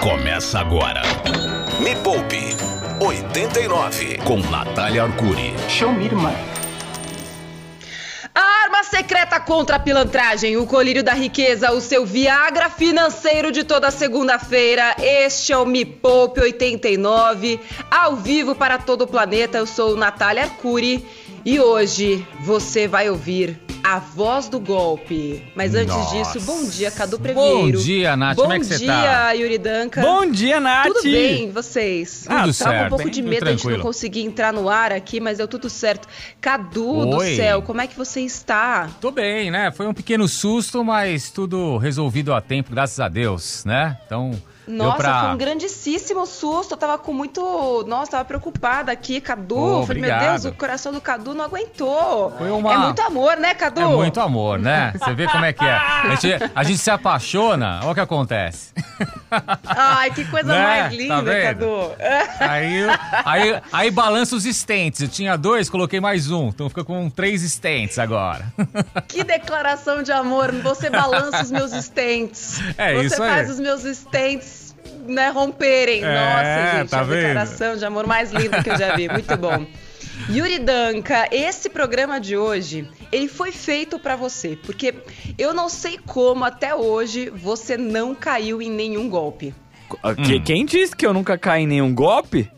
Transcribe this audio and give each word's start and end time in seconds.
Começa 0.00 0.58
agora. 0.58 1.02
Me 1.78 1.94
Poupe 1.96 2.56
89 3.04 4.16
com 4.24 4.38
Natália 4.38 5.02
Arcuri. 5.02 5.54
Show 5.68 5.92
me, 5.92 6.06
irmã. 6.06 6.32
A 8.34 8.40
arma 8.64 8.82
secreta 8.82 9.38
contra 9.38 9.76
a 9.76 9.78
pilantragem, 9.78 10.56
o 10.56 10.64
colírio 10.64 11.04
da 11.04 11.12
riqueza, 11.12 11.70
o 11.72 11.82
seu 11.82 12.06
Viagra 12.06 12.70
financeiro 12.70 13.52
de 13.52 13.62
toda 13.62 13.90
segunda-feira. 13.90 14.96
Este 14.98 15.52
é 15.52 15.58
o 15.58 15.66
Me 15.66 15.84
Poupe 15.84 16.40
89, 16.40 17.60
ao 17.90 18.16
vivo 18.16 18.54
para 18.54 18.78
todo 18.78 19.02
o 19.02 19.06
planeta. 19.06 19.58
Eu 19.58 19.66
sou 19.66 19.96
Natália 19.96 20.44
Arcuri 20.44 21.04
e 21.44 21.60
hoje 21.60 22.26
você 22.40 22.88
vai 22.88 23.10
ouvir 23.10 23.69
a 23.82 23.98
voz 23.98 24.48
do 24.48 24.58
golpe. 24.60 25.42
Mas 25.54 25.74
antes 25.74 25.94
Nossa. 25.94 26.16
disso, 26.34 26.40
bom 26.46 26.64
dia, 26.68 26.90
Cadu 26.90 27.18
Preveiro. 27.18 27.72
Bom 27.78 27.82
dia, 27.84 28.16
Nath. 28.16 28.36
Bom 28.36 28.42
Como 28.42 28.54
é 28.54 28.58
que 28.58 28.66
você 28.66 28.78
dia, 28.78 28.86
tá? 28.92 29.32
Yuri 29.32 29.58
Danca. 29.58 30.00
Bom 30.00 30.26
dia, 30.30 30.60
Nath. 30.60 30.86
Tudo 30.86 31.02
bem, 31.02 31.50
vocês? 31.50 32.22
Tudo 32.24 32.32
Ah, 32.32 32.38
Tava 32.40 32.52
certo, 32.52 32.86
um 32.86 32.88
pouco 32.90 33.04
bem, 33.04 33.12
de 33.12 33.20
tudo 33.20 33.30
medo 33.30 33.44
de 33.44 33.48
a 33.48 33.52
gente 33.52 33.68
não 33.68 33.80
conseguir 33.80 34.22
entrar 34.22 34.52
no 34.52 34.68
ar 34.68 34.92
aqui, 34.92 35.20
mas 35.20 35.38
deu 35.38 35.48
tudo 35.48 35.68
certo. 35.70 36.06
Cadu 36.40 37.06
do 37.06 37.16
Oi. 37.18 37.36
céu, 37.36 37.62
como 37.62 37.80
é 37.80 37.86
que 37.86 37.96
você 37.96 38.20
está? 38.20 38.88
Tô 39.00 39.10
bem, 39.10 39.50
né? 39.50 39.70
Foi 39.72 39.86
um 39.86 39.94
pequeno 39.94 40.26
susto, 40.28 40.84
mas 40.84 41.30
tudo 41.30 41.76
resolvido 41.78 42.32
a 42.32 42.40
tempo, 42.40 42.70
graças 42.70 43.00
a 43.00 43.08
Deus, 43.08 43.64
né? 43.64 43.98
Então, 44.06 44.32
Nossa, 44.66 44.96
pra... 44.98 45.20
foi 45.22 45.28
um 45.30 45.36
grandíssimo 45.36 46.26
susto. 46.26 46.72
Eu 46.74 46.78
tava 46.78 46.96
com 46.98 47.12
muito. 47.12 47.84
Nossa, 47.88 48.12
tava 48.12 48.24
preocupada 48.24 48.92
aqui, 48.92 49.20
Cadu. 49.20 49.80
Oh, 49.80 49.86
Falei, 49.86 50.02
meu. 50.02 50.18
Deus, 50.18 50.44
o 50.44 50.52
coração 50.52 50.92
do 50.92 51.00
Cadu 51.00 51.34
não 51.34 51.44
aguentou. 51.44 52.32
Foi 52.38 52.50
uma- 52.50 52.72
É 52.72 52.78
muito 52.78 53.02
amor, 53.02 53.36
né, 53.36 53.54
Cadu? 53.54 53.80
É 53.80 53.86
muito 53.86 54.20
amor, 54.20 54.58
né? 54.58 54.92
Você 54.96 55.12
vê 55.14 55.26
como 55.26 55.44
é 55.44 55.52
que 55.52 55.64
é. 55.64 55.72
A 55.76 56.14
gente, 56.14 56.50
a 56.54 56.62
gente 56.62 56.78
se 56.78 56.90
apaixona, 56.90 57.80
olha 57.82 57.90
o 57.90 57.94
que 57.94 58.00
acontece. 58.00 58.72
Ai, 59.66 60.10
que 60.12 60.24
coisa 60.26 60.48
Né? 60.52 60.58
mais 60.58 60.82
Tá 60.84 60.88
linda, 60.90 61.22
vendo? 61.22 61.42
Cadu. 61.44 61.92
Aí, 62.40 62.82
aí, 63.24 63.62
aí 63.72 63.90
balança 63.90 64.36
os 64.36 64.44
stents. 64.44 65.00
Eu 65.00 65.08
tinha 65.08 65.36
dois, 65.36 65.68
coloquei 65.70 66.00
mais 66.00 66.30
um. 66.30 66.48
Então 66.48 66.68
fica 66.68 66.84
com 66.84 67.08
três 67.10 67.42
stents 67.42 67.98
agora. 67.98 68.44
Que 69.08 69.24
declaração 69.24 70.02
de 70.02 70.12
amor. 70.12 70.52
Você 70.62 70.90
balança 70.90 71.42
os 71.42 71.50
meus 71.50 71.72
stents. 71.72 72.60
É 72.76 72.94
Você 72.94 73.06
isso 73.06 73.22
aí. 73.22 73.30
faz 73.30 73.50
os 73.50 73.58
meus 73.60 73.82
stents 73.84 74.59
né, 75.06 75.30
romperem. 75.30 76.02
É, 76.04 76.14
Nossa, 76.14 76.78
gente, 76.78 76.90
tá 76.90 77.00
a 77.00 77.02
vendo? 77.02 77.16
declaração 77.16 77.76
de 77.76 77.84
amor 77.84 78.06
mais 78.06 78.30
linda 78.32 78.62
que 78.62 78.70
eu 78.70 78.78
já 78.78 78.94
vi. 78.96 79.08
Muito 79.08 79.36
bom. 79.36 79.66
Yuri 80.28 80.58
Danca, 80.58 81.28
esse 81.32 81.68
programa 81.70 82.20
de 82.20 82.36
hoje, 82.36 82.86
ele 83.10 83.26
foi 83.26 83.50
feito 83.52 83.98
pra 83.98 84.16
você, 84.16 84.56
porque 84.64 84.94
eu 85.38 85.54
não 85.54 85.68
sei 85.68 85.98
como 86.06 86.44
até 86.44 86.74
hoje 86.74 87.30
você 87.30 87.76
não 87.76 88.14
caiu 88.14 88.60
em 88.60 88.70
nenhum 88.70 89.08
golpe. 89.08 89.54
Que- 90.24 90.36
Hum. 90.36 90.42
Quem 90.44 90.64
disse 90.66 90.94
que 90.94 91.04
eu 91.04 91.12
nunca 91.12 91.36
caí 91.36 91.62
em 91.64 91.66
nenhum 91.66 91.92
golpe? 91.92 92.48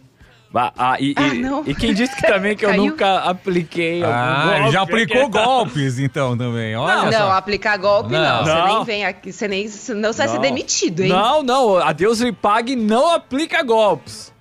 Ah, 0.55 0.73
ah, 0.77 0.97
e, 1.01 1.15
Ah, 1.17 1.29
e- 1.29 1.39
não. 1.39 1.63
e 1.67 1.75
quem 1.75 1.95
disse 1.95 2.15
que 2.15 2.27
também 2.27 2.55
que 2.57 2.65
eu 2.65 2.75
nunca 2.77 3.21
apliquei 3.21 4.03
algum 4.03 4.15
Ah, 4.17 4.55
golpe? 4.59 4.73
já 4.73 4.83
aplicou 4.83 5.29
golpes, 5.29 5.99
então, 5.99 6.37
também. 6.37 6.77
Olha 6.77 7.11
não, 7.11 7.13
só. 7.13 7.33
aplicar 7.33 7.77
golpe 7.79 8.13
não. 8.13 8.21
Não. 8.23 8.45
Você 8.45 8.55
Não. 8.55 8.67
nem 8.77 8.85
vem 8.85 9.05
aqui, 9.05 9.33
você 9.33 9.49
nem. 9.49 9.69
Senão 9.69 10.13
você 10.13 10.19
vai 10.19 10.29
ser 10.29 10.35
Não. 10.35 10.43
demitido, 10.43 11.01
hein? 11.01 11.09
Não, 11.09 11.43
não, 11.43 11.77
a 11.79 11.93
Deus 11.93 12.21
lhe 12.21 12.33
pague 12.33 12.77
não 12.77 13.11
aplica 13.15 13.63
golpes. 13.63 14.32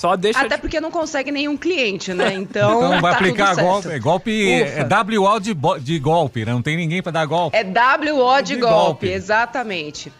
Só 0.00 0.16
deixa 0.16 0.40
Até 0.40 0.56
de... 0.56 0.62
porque 0.62 0.80
não 0.80 0.90
consegue 0.90 1.30
nenhum 1.30 1.58
cliente, 1.58 2.14
né? 2.14 2.32
Então. 2.32 2.78
Então 2.86 3.00
vai 3.02 3.12
tá 3.12 3.18
aplicar 3.18 3.48
tudo 3.54 3.56
certo. 3.56 3.66
golpe. 3.66 3.98
Golpe 3.98 4.62
Ufa. 4.62 5.14
é 5.14 5.18
WO 5.18 5.40
de, 5.40 5.54
de 5.82 5.98
golpe, 5.98 6.42
né? 6.46 6.52
Não 6.52 6.62
tem 6.62 6.74
ninguém 6.74 7.02
pra 7.02 7.12
dar 7.12 7.26
golpe. 7.26 7.54
É 7.54 7.62
WO 7.62 8.40
de, 8.40 8.54
De 8.54 8.60
golpe, 8.60 8.74
golpe. 8.74 9.08
exatamente. 9.08 10.10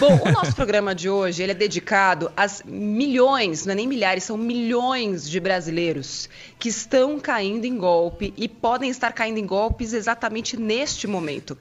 Bom, 0.00 0.20
o 0.26 0.32
nosso 0.32 0.52
programa 0.56 0.96
de 0.96 1.08
hoje 1.08 1.44
ele 1.44 1.52
é 1.52 1.54
dedicado 1.54 2.32
às 2.36 2.60
milhões, 2.66 3.64
não 3.64 3.72
é 3.72 3.76
nem 3.76 3.86
milhares, 3.86 4.24
são 4.24 4.36
milhões 4.36 5.30
de 5.30 5.38
brasileiros 5.38 6.28
que 6.58 6.68
estão 6.68 7.20
caindo 7.20 7.64
em 7.66 7.78
golpe 7.78 8.34
e 8.36 8.48
podem 8.48 8.90
estar 8.90 9.12
caindo 9.12 9.38
em 9.38 9.46
golpes 9.46 9.92
exatamente 9.92 10.56
neste 10.56 11.06
momento. 11.06 11.52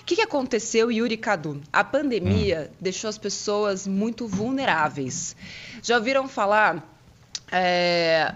O 0.00 0.04
que, 0.06 0.16
que 0.16 0.22
aconteceu, 0.22 0.90
Yuri 0.90 1.18
Cadu? 1.18 1.60
A 1.70 1.84
pandemia 1.84 2.70
deixou 2.80 3.10
as 3.10 3.18
pessoas 3.18 3.86
muito 3.86 4.26
vulneráveis. 4.26 5.36
Já 5.82 5.96
ouviram 5.96 6.26
falar 6.26 6.96
é, 7.50 8.32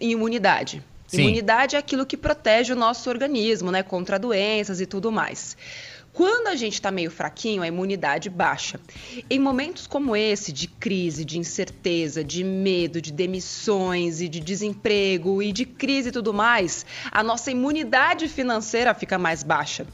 imunidade? 0.00 0.82
Sim. 1.06 1.22
Imunidade 1.22 1.74
é 1.74 1.78
aquilo 1.78 2.04
que 2.04 2.16
protege 2.16 2.72
o 2.72 2.76
nosso 2.76 3.08
organismo, 3.08 3.70
né, 3.70 3.82
contra 3.82 4.18
doenças 4.18 4.80
e 4.80 4.86
tudo 4.86 5.10
mais. 5.10 5.56
Quando 6.18 6.48
a 6.48 6.56
gente 6.56 6.72
está 6.72 6.90
meio 6.90 7.12
fraquinho, 7.12 7.62
a 7.62 7.68
imunidade 7.68 8.28
baixa. 8.28 8.80
Em 9.30 9.38
momentos 9.38 9.86
como 9.86 10.16
esse, 10.16 10.52
de 10.52 10.66
crise, 10.66 11.24
de 11.24 11.38
incerteza, 11.38 12.24
de 12.24 12.42
medo, 12.42 13.00
de 13.00 13.12
demissões 13.12 14.20
e 14.20 14.28
de 14.28 14.40
desemprego 14.40 15.40
e 15.40 15.52
de 15.52 15.64
crise 15.64 16.08
e 16.08 16.12
tudo 16.12 16.34
mais, 16.34 16.84
a 17.12 17.22
nossa 17.22 17.52
imunidade 17.52 18.26
financeira 18.26 18.92
fica 18.94 19.16
mais 19.16 19.44
baixa. 19.44 19.86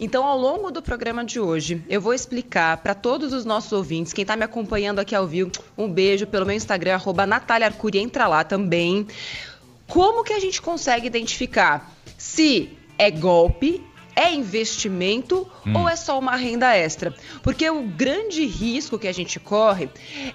Então, 0.00 0.24
ao 0.24 0.36
longo 0.36 0.72
do 0.72 0.82
programa 0.82 1.24
de 1.24 1.38
hoje, 1.38 1.80
eu 1.88 2.00
vou 2.00 2.12
explicar 2.12 2.78
para 2.78 2.92
todos 2.92 3.32
os 3.32 3.44
nossos 3.44 3.70
ouvintes, 3.70 4.12
quem 4.12 4.22
está 4.22 4.34
me 4.34 4.42
acompanhando 4.42 4.98
aqui 4.98 5.14
ao 5.14 5.28
vivo, 5.28 5.52
um 5.76 5.88
beijo 5.88 6.26
pelo 6.26 6.44
meu 6.44 6.56
Instagram, 6.56 6.94
arroba 6.94 7.24
Natália 7.24 7.68
Arcuri, 7.68 8.00
entra 8.00 8.26
lá 8.26 8.42
também. 8.42 9.06
Como 9.86 10.24
que 10.24 10.32
a 10.32 10.40
gente 10.40 10.60
consegue 10.60 11.06
identificar 11.06 11.96
se 12.16 12.76
é 12.98 13.12
golpe, 13.12 13.80
é 14.18 14.34
investimento 14.34 15.46
ou 15.72 15.88
é 15.88 15.94
só 15.94 16.18
uma 16.18 16.34
renda 16.34 16.76
extra? 16.76 17.14
Porque 17.40 17.70
o 17.70 17.84
grande 17.84 18.44
risco 18.44 18.98
que 18.98 19.06
a 19.06 19.12
gente 19.12 19.38
corre 19.38 19.88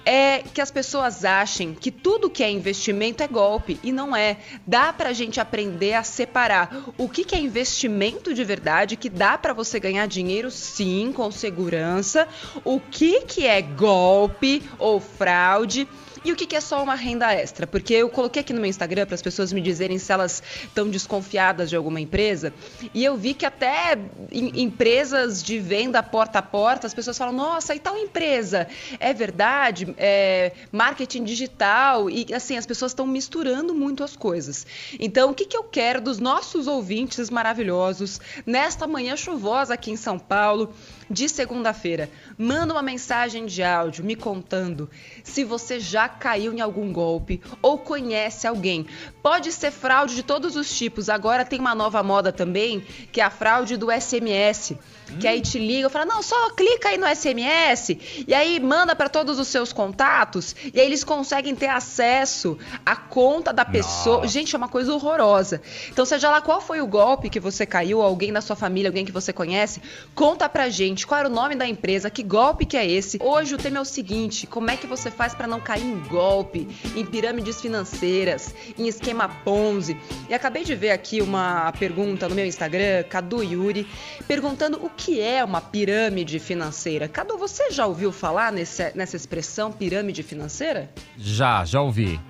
é 0.06 0.38
que 0.38 0.60
as 0.60 0.70
pessoas 0.70 1.22
achem 1.22 1.74
que 1.74 1.90
tudo 1.90 2.30
que 2.30 2.42
é 2.42 2.50
investimento 2.50 3.22
é 3.22 3.28
golpe 3.28 3.78
e 3.82 3.92
não 3.92 4.16
é. 4.16 4.38
Dá 4.66 4.90
pra 4.90 5.12
gente 5.12 5.38
aprender 5.38 5.92
a 5.92 6.02
separar 6.02 6.94
o 6.96 7.10
que, 7.10 7.24
que 7.24 7.34
é 7.34 7.38
investimento 7.38 8.32
de 8.32 8.42
verdade, 8.42 8.96
que 8.96 9.10
dá 9.10 9.36
pra 9.36 9.52
você 9.52 9.78
ganhar 9.78 10.06
dinheiro 10.06 10.50
sim, 10.50 11.12
com 11.12 11.30
segurança, 11.30 12.26
o 12.64 12.80
que, 12.80 13.20
que 13.22 13.46
é 13.46 13.60
golpe 13.60 14.62
ou 14.78 14.98
fraude. 14.98 15.86
E 16.24 16.32
o 16.32 16.36
que 16.36 16.56
é 16.56 16.60
só 16.60 16.82
uma 16.82 16.94
renda 16.94 17.32
extra? 17.34 17.66
Porque 17.66 17.92
eu 17.92 18.08
coloquei 18.08 18.40
aqui 18.40 18.54
no 18.54 18.60
meu 18.60 18.70
Instagram 18.70 19.04
para 19.04 19.14
as 19.14 19.20
pessoas 19.20 19.52
me 19.52 19.60
dizerem 19.60 19.98
se 19.98 20.10
elas 20.10 20.42
estão 20.62 20.88
desconfiadas 20.88 21.68
de 21.68 21.76
alguma 21.76 22.00
empresa. 22.00 22.52
E 22.94 23.04
eu 23.04 23.14
vi 23.14 23.34
que 23.34 23.44
até 23.44 23.98
em 24.32 24.62
empresas 24.62 25.42
de 25.42 25.58
venda 25.58 26.02
porta 26.02 26.38
a 26.38 26.42
porta, 26.42 26.86
as 26.86 26.94
pessoas 26.94 27.18
falam: 27.18 27.34
nossa, 27.34 27.74
e 27.74 27.78
tal 27.78 27.98
empresa? 27.98 28.66
É 28.98 29.12
verdade? 29.12 29.94
É 29.98 30.52
marketing 30.72 31.24
digital? 31.24 32.08
E 32.08 32.32
assim, 32.32 32.56
as 32.56 32.64
pessoas 32.64 32.92
estão 32.92 33.06
misturando 33.06 33.74
muito 33.74 34.02
as 34.02 34.16
coisas. 34.16 34.66
Então, 34.98 35.30
o 35.30 35.34
que, 35.34 35.44
que 35.44 35.56
eu 35.56 35.64
quero 35.64 36.00
dos 36.00 36.18
nossos 36.18 36.66
ouvintes 36.66 37.28
maravilhosos 37.28 38.18
nesta 38.46 38.86
manhã 38.86 39.14
chuvosa 39.14 39.74
aqui 39.74 39.90
em 39.90 39.96
São 39.96 40.18
Paulo? 40.18 40.74
De 41.14 41.28
segunda-feira. 41.28 42.10
Manda 42.36 42.74
uma 42.74 42.82
mensagem 42.82 43.46
de 43.46 43.62
áudio 43.62 44.04
me 44.04 44.16
contando 44.16 44.90
se 45.22 45.44
você 45.44 45.80
já 45.80 46.08
caiu 46.08 46.52
em 46.52 46.60
algum 46.60 46.92
golpe 46.92 47.40
ou 47.62 47.78
conhece 47.78 48.46
alguém. 48.46 48.86
Pode 49.22 49.52
ser 49.52 49.70
fraude 49.70 50.14
de 50.14 50.22
todos 50.22 50.56
os 50.56 50.76
tipos. 50.76 51.08
Agora 51.08 51.44
tem 51.44 51.60
uma 51.60 51.74
nova 51.74 52.02
moda 52.02 52.32
também, 52.32 52.80
que 53.12 53.20
é 53.20 53.24
a 53.24 53.30
fraude 53.30 53.76
do 53.76 53.90
SMS. 53.90 54.74
Que 55.20 55.28
aí 55.28 55.40
te 55.40 55.58
liga 55.58 55.88
e 55.88 55.90
fala: 55.90 56.06
não, 56.06 56.22
só 56.22 56.50
clica 56.50 56.88
aí 56.88 56.98
no 56.98 57.06
SMS 57.06 57.96
e 58.26 58.34
aí 58.34 58.58
manda 58.58 58.96
para 58.96 59.08
todos 59.08 59.38
os 59.38 59.48
seus 59.48 59.72
contatos 59.72 60.56
e 60.72 60.80
aí 60.80 60.86
eles 60.86 61.04
conseguem 61.04 61.54
ter 61.54 61.68
acesso 61.68 62.58
à 62.84 62.96
conta 62.96 63.52
da 63.52 63.64
pessoa. 63.64 64.18
Nossa. 64.18 64.28
Gente, 64.28 64.54
é 64.54 64.58
uma 64.58 64.68
coisa 64.68 64.92
horrorosa. 64.92 65.60
Então, 65.90 66.04
seja 66.04 66.30
lá 66.30 66.40
qual 66.40 66.60
foi 66.60 66.80
o 66.80 66.86
golpe 66.86 67.28
que 67.28 67.38
você 67.38 67.66
caiu, 67.66 68.02
alguém 68.02 68.32
da 68.32 68.40
sua 68.40 68.56
família, 68.56 68.88
alguém 68.88 69.04
que 69.04 69.12
você 69.12 69.32
conhece, 69.32 69.80
conta 70.14 70.48
pra 70.48 70.68
gente 70.68 71.06
qual 71.06 71.20
era 71.20 71.28
o 71.28 71.32
nome 71.32 71.54
da 71.54 71.66
empresa, 71.66 72.10
que 72.10 72.22
golpe 72.22 72.64
que 72.64 72.76
é 72.76 72.88
esse. 72.88 73.18
Hoje 73.22 73.54
o 73.54 73.58
tema 73.58 73.78
é 73.78 73.80
o 73.80 73.84
seguinte: 73.84 74.46
como 74.46 74.70
é 74.70 74.76
que 74.76 74.86
você 74.86 75.10
faz 75.10 75.34
pra 75.34 75.46
não 75.46 75.60
cair 75.60 75.84
em 75.84 76.00
golpe, 76.08 76.68
em 76.96 77.04
pirâmides 77.04 77.60
financeiras, 77.60 78.54
em 78.78 78.88
esquema 78.88 79.28
Ponzi? 79.28 79.96
E 80.28 80.34
acabei 80.34 80.64
de 80.64 80.74
ver 80.74 80.90
aqui 80.90 81.20
uma 81.20 81.72
pergunta 81.72 82.28
no 82.28 82.34
meu 82.34 82.46
Instagram, 82.46 83.04
Cadu 83.04 83.42
Yuri, 83.42 83.86
perguntando 84.26 84.84
o 84.84 84.90
que 84.96 85.20
é 85.20 85.44
uma 85.44 85.60
pirâmide 85.60 86.38
financeira. 86.38 87.08
Cadu, 87.08 87.36
você 87.36 87.70
já 87.70 87.86
ouviu 87.86 88.10
falar 88.12 88.52
nesse- 88.52 88.92
nessa 88.94 89.16
expressão 89.16 89.70
pirâmide 89.72 90.22
financeira? 90.22 90.88
Já, 91.16 91.64
já 91.64 91.80
ouvi, 91.80 92.20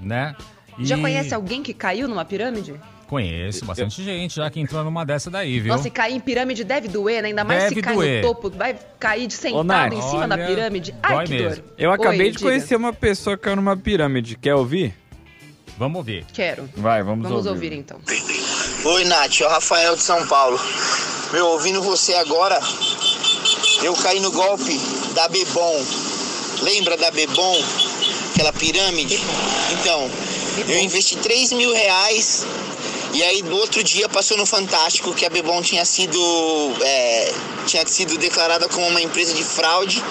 né? 0.00 0.34
Já 0.80 0.96
E 0.96 1.00
conhece 1.00 1.34
alguém 1.34 1.62
que 1.62 1.72
caiu 1.74 2.06
numa 2.08 2.24
pirâmide? 2.24 2.74
Conheço 3.08 3.64
bastante 3.64 4.04
gente 4.04 4.36
já 4.36 4.50
que 4.50 4.60
entrou 4.60 4.84
numa 4.84 5.04
dessa 5.04 5.30
daí, 5.30 5.58
viu? 5.60 5.72
Nossa, 5.72 5.88
e 5.88 5.90
cair 5.90 6.14
em 6.14 6.20
pirâmide 6.20 6.62
deve 6.62 6.88
doer, 6.88 7.22
né? 7.22 7.28
Ainda 7.28 7.42
mais 7.42 7.62
Deve 7.64 7.76
se 7.76 7.82
cai 7.82 7.94
doer. 7.94 8.22
no 8.22 8.28
topo, 8.28 8.50
vai 8.50 8.76
cair 9.00 9.26
de 9.26 9.32
sentado 9.32 9.64
Nath, 9.64 9.92
em 9.94 10.02
cima 10.02 10.28
da 10.28 10.34
olha, 10.34 10.46
pirâmide. 10.46 10.94
Ai, 11.02 11.14
dói 11.14 11.24
que 11.24 11.32
mesmo. 11.42 11.62
dor. 11.62 11.74
Eu 11.78 11.90
acabei 11.90 12.18
Oi, 12.20 12.30
de 12.32 12.36
diga. 12.36 12.50
conhecer 12.50 12.76
uma 12.76 12.92
pessoa 12.92 13.36
que 13.36 13.44
caiu 13.44 13.56
numa 13.56 13.74
pirâmide. 13.76 14.36
Quer 14.36 14.54
ouvir? 14.54 14.94
Vamos 15.78 15.96
ouvir. 15.96 16.26
Quero. 16.34 16.68
Vai, 16.76 17.02
vamos, 17.02 17.26
Vamos 17.26 17.46
ouvir. 17.46 17.66
ouvir 17.68 17.78
então. 17.78 17.98
Oi, 18.84 19.04
Nath, 19.06 19.40
é 19.40 19.46
o 19.46 19.48
Rafael 19.48 19.96
de 19.96 20.02
São 20.02 20.26
Paulo. 20.28 20.58
Meu, 21.32 21.46
ouvindo 21.48 21.82
você 21.82 22.14
agora, 22.14 22.58
eu 23.82 23.94
caí 23.96 24.18
no 24.18 24.30
golpe 24.30 24.80
da 25.14 25.28
Bebom. 25.28 25.84
Lembra 26.62 26.96
da 26.96 27.10
Bebom? 27.10 27.62
Aquela 28.32 28.52
pirâmide? 28.54 29.20
Então, 29.72 30.10
eu 30.66 30.78
investi 30.80 31.16
3 31.16 31.52
mil 31.52 31.72
reais 31.74 32.46
e 33.12 33.22
aí 33.22 33.42
no 33.42 33.56
outro 33.56 33.82
dia 33.84 34.08
passou 34.08 34.38
no 34.38 34.46
Fantástico 34.46 35.12
que 35.12 35.26
a 35.26 35.28
Bebom 35.28 35.60
tinha 35.60 35.84
sido, 35.84 36.18
é, 36.80 37.34
tinha 37.66 37.86
sido 37.86 38.16
declarada 38.16 38.66
como 38.68 38.86
uma 38.86 39.02
empresa 39.02 39.34
de 39.34 39.44
fraude 39.44 40.02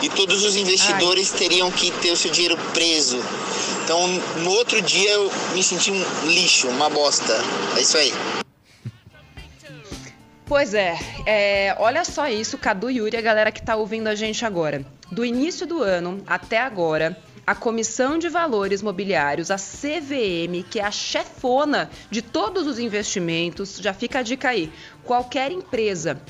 e 0.00 0.08
todos 0.08 0.42
os 0.42 0.56
investidores 0.56 1.30
teriam 1.32 1.70
que 1.70 1.90
ter 1.90 2.12
o 2.12 2.16
seu 2.16 2.30
dinheiro 2.30 2.56
preso. 2.72 3.22
Então 3.84 4.06
no 4.38 4.52
outro 4.52 4.80
dia 4.80 5.10
eu 5.10 5.30
me 5.52 5.62
senti 5.62 5.90
um 5.90 6.04
lixo, 6.24 6.66
uma 6.68 6.88
bosta. 6.88 7.38
É 7.76 7.80
isso 7.82 7.98
aí. 7.98 8.12
Pois 10.52 10.74
é, 10.74 10.98
é, 11.24 11.74
olha 11.78 12.04
só 12.04 12.28
isso, 12.28 12.58
Cadu 12.58 12.90
Yuri, 12.90 13.16
a 13.16 13.22
galera 13.22 13.50
que 13.50 13.62
tá 13.62 13.74
ouvindo 13.74 14.08
a 14.08 14.14
gente 14.14 14.44
agora. 14.44 14.84
Do 15.10 15.24
início 15.24 15.66
do 15.66 15.82
ano 15.82 16.22
até 16.26 16.58
agora, 16.60 17.16
a 17.46 17.54
Comissão 17.54 18.18
de 18.18 18.28
Valores 18.28 18.82
Mobiliários, 18.82 19.50
a 19.50 19.56
CVM, 19.56 20.62
que 20.70 20.78
é 20.78 20.84
a 20.84 20.90
chefona 20.90 21.88
de 22.10 22.20
todos 22.20 22.66
os 22.66 22.78
investimentos, 22.78 23.78
já 23.78 23.94
fica 23.94 24.18
a 24.18 24.22
dica 24.22 24.50
aí. 24.50 24.70
Qualquer 25.02 25.50
empresa 25.50 26.20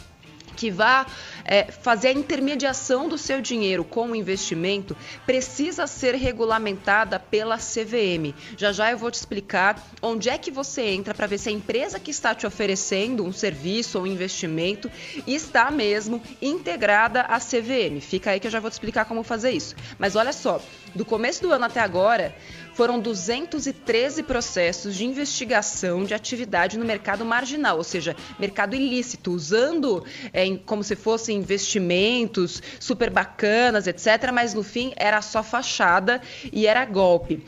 que 0.63 0.71
vá 0.71 1.05
é, 1.45 1.73
fazer 1.73 2.09
a 2.09 2.13
intermediação 2.13 3.09
do 3.09 3.19
seu 3.19 3.41
dinheiro 3.41 3.83
com 3.83 4.13
o 4.13 4.15
investimento 4.15 4.97
precisa 5.27 5.89
ser 5.89 6.15
regulamentada 6.15 7.19
pela 7.19 7.57
CVM. 7.57 8.33
Já 8.57 8.71
já 8.71 8.93
eu 8.93 8.97
vou 8.97 9.11
te 9.11 9.15
explicar 9.15 9.77
onde 10.01 10.31
é 10.31 10.39
que 10.39 10.53
você 10.53 10.83
entra 10.83 11.13
para 11.13 11.27
ver 11.27 11.39
se 11.39 11.49
a 11.49 11.53
empresa 11.53 11.99
que 11.99 12.13
está 12.13 12.33
te 12.33 12.47
oferecendo 12.47 13.25
um 13.25 13.33
serviço 13.33 13.99
ou 13.99 14.05
um 14.05 14.07
investimento 14.07 14.89
está 15.27 15.69
mesmo 15.69 16.23
integrada 16.41 17.23
à 17.23 17.41
CVM. 17.41 18.01
Fica 18.01 18.31
aí 18.31 18.39
que 18.39 18.47
eu 18.47 18.51
já 18.53 18.61
vou 18.61 18.71
te 18.71 18.75
explicar 18.75 19.05
como 19.05 19.25
fazer 19.25 19.51
isso. 19.51 19.75
Mas 19.99 20.15
olha 20.15 20.33
só, 20.33 20.63
do 20.95 21.05
começo 21.05 21.43
do 21.43 21.51
ano 21.51 21.65
até 21.65 21.81
agora, 21.81 22.33
foram 22.75 22.99
213 23.01 24.23
processos 24.23 24.95
de 24.95 25.05
investigação 25.05 26.05
de 26.05 26.15
atividade 26.15 26.79
no 26.79 26.85
mercado 26.85 27.25
marginal, 27.25 27.77
ou 27.79 27.85
seja, 27.85 28.17
mercado 28.39 28.75
ilícito, 28.75 29.33
usando 29.33 30.05
é, 30.33 30.57
como 30.65 30.83
se 30.83 30.97
fossem 30.97 31.39
investimentos 31.39 32.63
super 32.81 33.11
bacanas, 33.11 33.87
etc. 33.87 34.31
Mas 34.33 34.55
no 34.55 34.63
fim 34.63 34.93
era 34.97 35.21
só 35.23 35.43
fachada 35.43 36.21
e 36.53 36.67
era 36.67 36.85
golpe. 36.85 37.45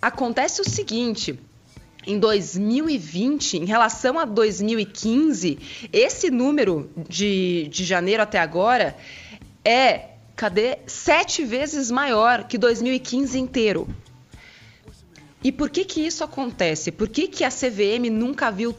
Acontece 0.00 0.60
o 0.60 0.68
seguinte. 0.68 1.38
Em 2.06 2.18
2020, 2.18 3.58
em 3.58 3.64
relação 3.66 4.18
a 4.18 4.24
2015, 4.24 5.58
esse 5.92 6.30
número 6.30 6.90
de, 7.08 7.68
de 7.68 7.84
janeiro 7.84 8.22
até 8.22 8.38
agora 8.38 8.96
é, 9.62 10.12
cadê? 10.34 10.78
Sete 10.86 11.44
vezes 11.44 11.90
maior 11.90 12.44
que 12.44 12.56
2015 12.56 13.38
inteiro. 13.38 13.86
E 15.42 15.52
por 15.52 15.70
que 15.70 15.84
que 15.84 16.00
isso 16.00 16.24
acontece? 16.24 16.90
Por 16.90 17.08
que 17.08 17.28
que 17.28 17.44
a 17.44 17.50
CVM 17.50 18.10
nunca 18.10 18.50
viu 18.50 18.74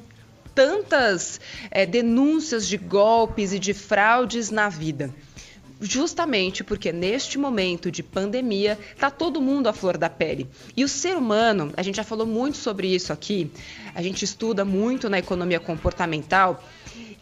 tantas 0.53 1.39
é, 1.71 1.85
denúncias 1.85 2.67
de 2.67 2.77
golpes 2.77 3.53
e 3.53 3.59
de 3.59 3.73
fraudes 3.73 4.49
na 4.49 4.67
vida? 4.67 5.13
Justamente 5.81 6.61
porque 6.61 6.91
neste 6.91 7.37
momento 7.37 7.89
de 7.89 8.03
pandemia 8.03 8.77
está 8.93 9.09
todo 9.09 9.41
mundo 9.41 9.67
à 9.67 9.73
flor 9.73 9.97
da 9.97 10.09
pele. 10.09 10.49
E 10.75 10.83
o 10.83 10.89
ser 10.89 11.15
humano, 11.15 11.71
a 11.77 11.81
gente 11.81 11.95
já 11.95 12.03
falou 12.03 12.27
muito 12.27 12.57
sobre 12.57 12.93
isso 12.93 13.13
aqui, 13.13 13.49
a 13.95 14.01
gente 14.01 14.25
estuda 14.25 14.65
muito 14.65 15.09
na 15.09 15.17
economia 15.17 15.59
comportamental, 15.61 16.61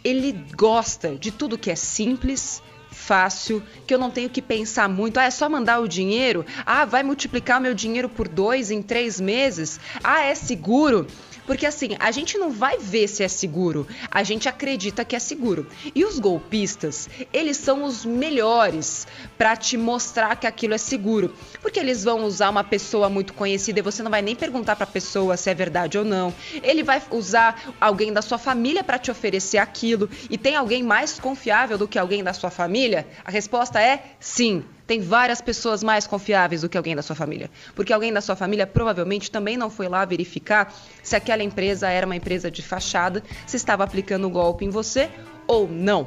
ele 0.04 0.32
gosta 0.56 1.16
de 1.16 1.30
tudo 1.30 1.58
que 1.58 1.70
é 1.70 1.76
simples, 1.76 2.64
fácil, 2.98 3.64
que 3.86 3.94
eu 3.94 4.00
não 4.00 4.10
tenho 4.10 4.30
que 4.30 4.42
pensar 4.42 4.90
muito. 4.90 5.18
Ah, 5.18 5.26
é 5.26 5.30
só 5.30 5.48
mandar 5.48 5.80
o 5.80 5.88
dinheiro? 5.88 6.46
Ah, 6.66 6.84
vai 6.84 7.04
multiplicar 7.04 7.60
o 7.60 7.62
meu 7.62 7.74
dinheiro 7.74 8.10
por 8.10 8.28
dois 8.28 8.72
em 8.72 8.82
três 8.82 9.22
meses? 9.22 9.80
Ah, 10.04 10.24
é 10.24 10.36
seguro? 10.36 11.08
Porque 11.48 11.66
assim, 11.66 11.96
a 11.98 12.12
gente 12.12 12.38
não 12.38 12.52
vai 12.52 12.78
ver 12.78 13.08
se 13.08 13.24
é 13.24 13.28
seguro, 13.30 13.88
a 14.12 14.22
gente 14.22 14.50
acredita 14.50 15.06
que 15.06 15.16
é 15.16 15.20
seguro. 15.20 15.66
E 15.96 16.04
os 16.04 16.20
golpistas, 16.20 17.10
eles 17.32 17.56
são 17.56 17.86
os 17.86 18.04
melhores 18.04 19.08
para 19.38 19.56
te 19.56 19.78
mostrar 19.78 20.36
que 20.36 20.46
aquilo 20.46 20.74
é 20.74 20.78
seguro. 20.78 21.34
Porque 21.62 21.80
eles 21.80 22.04
vão 22.04 22.26
usar 22.26 22.50
uma 22.50 22.66
pessoa 22.66 23.10
muito 23.10 23.34
conhecida 23.34 23.80
e 23.80 23.82
você 23.82 24.04
não 24.04 24.12
vai 24.12 24.22
nem 24.22 24.36
perguntar 24.36 24.76
para 24.76 24.84
a 24.84 24.92
pessoa 24.92 25.38
se 25.38 25.50
é 25.50 25.54
verdade 25.54 25.98
ou 25.98 26.04
não. 26.04 26.34
Ele 26.62 26.84
vai 26.84 27.02
usar 27.12 27.74
alguém 27.80 28.12
da 28.12 28.22
sua 28.22 28.38
família 28.38 28.84
para 28.84 29.00
te 29.00 29.10
oferecer 29.10 29.58
aquilo. 29.58 30.10
E 30.30 30.38
tem 30.38 30.58
alguém 30.58 30.84
mais 30.84 31.18
confiável 31.18 31.78
do 31.78 31.88
que 31.88 31.98
alguém 31.98 32.24
da 32.24 32.34
sua 32.34 32.50
família? 32.50 33.08
A 33.24 33.32
resposta 33.32 33.82
é 33.82 34.04
sim 34.20 34.66
tem 34.88 35.02
várias 35.02 35.42
pessoas 35.42 35.84
mais 35.84 36.08
confiáveis 36.08 36.62
do 36.62 36.70
que 36.70 36.78
alguém 36.78 36.96
da 36.96 37.02
sua 37.02 37.16
família. 37.16 37.52
Porque 37.76 37.92
alguém 37.92 38.12
da 38.12 38.22
sua 38.22 38.38
família 38.38 38.66
provavelmente 38.66 39.30
também 39.30 39.58
não 39.58 39.70
foi 39.70 39.90
lá 39.90 40.06
verificar 40.06 40.74
se 41.04 41.16
aquela 41.16 41.44
empresa 41.44 41.90
era 41.90 42.06
uma 42.06 42.16
empresa 42.16 42.50
de 42.50 42.64
fachada, 42.64 43.22
se 43.46 43.58
estava 43.58 43.84
aplicando 43.84 44.28
um 44.28 44.32
golpe 44.32 44.64
em 44.64 44.70
você 44.70 45.10
ou 45.46 45.68
não. 45.68 46.06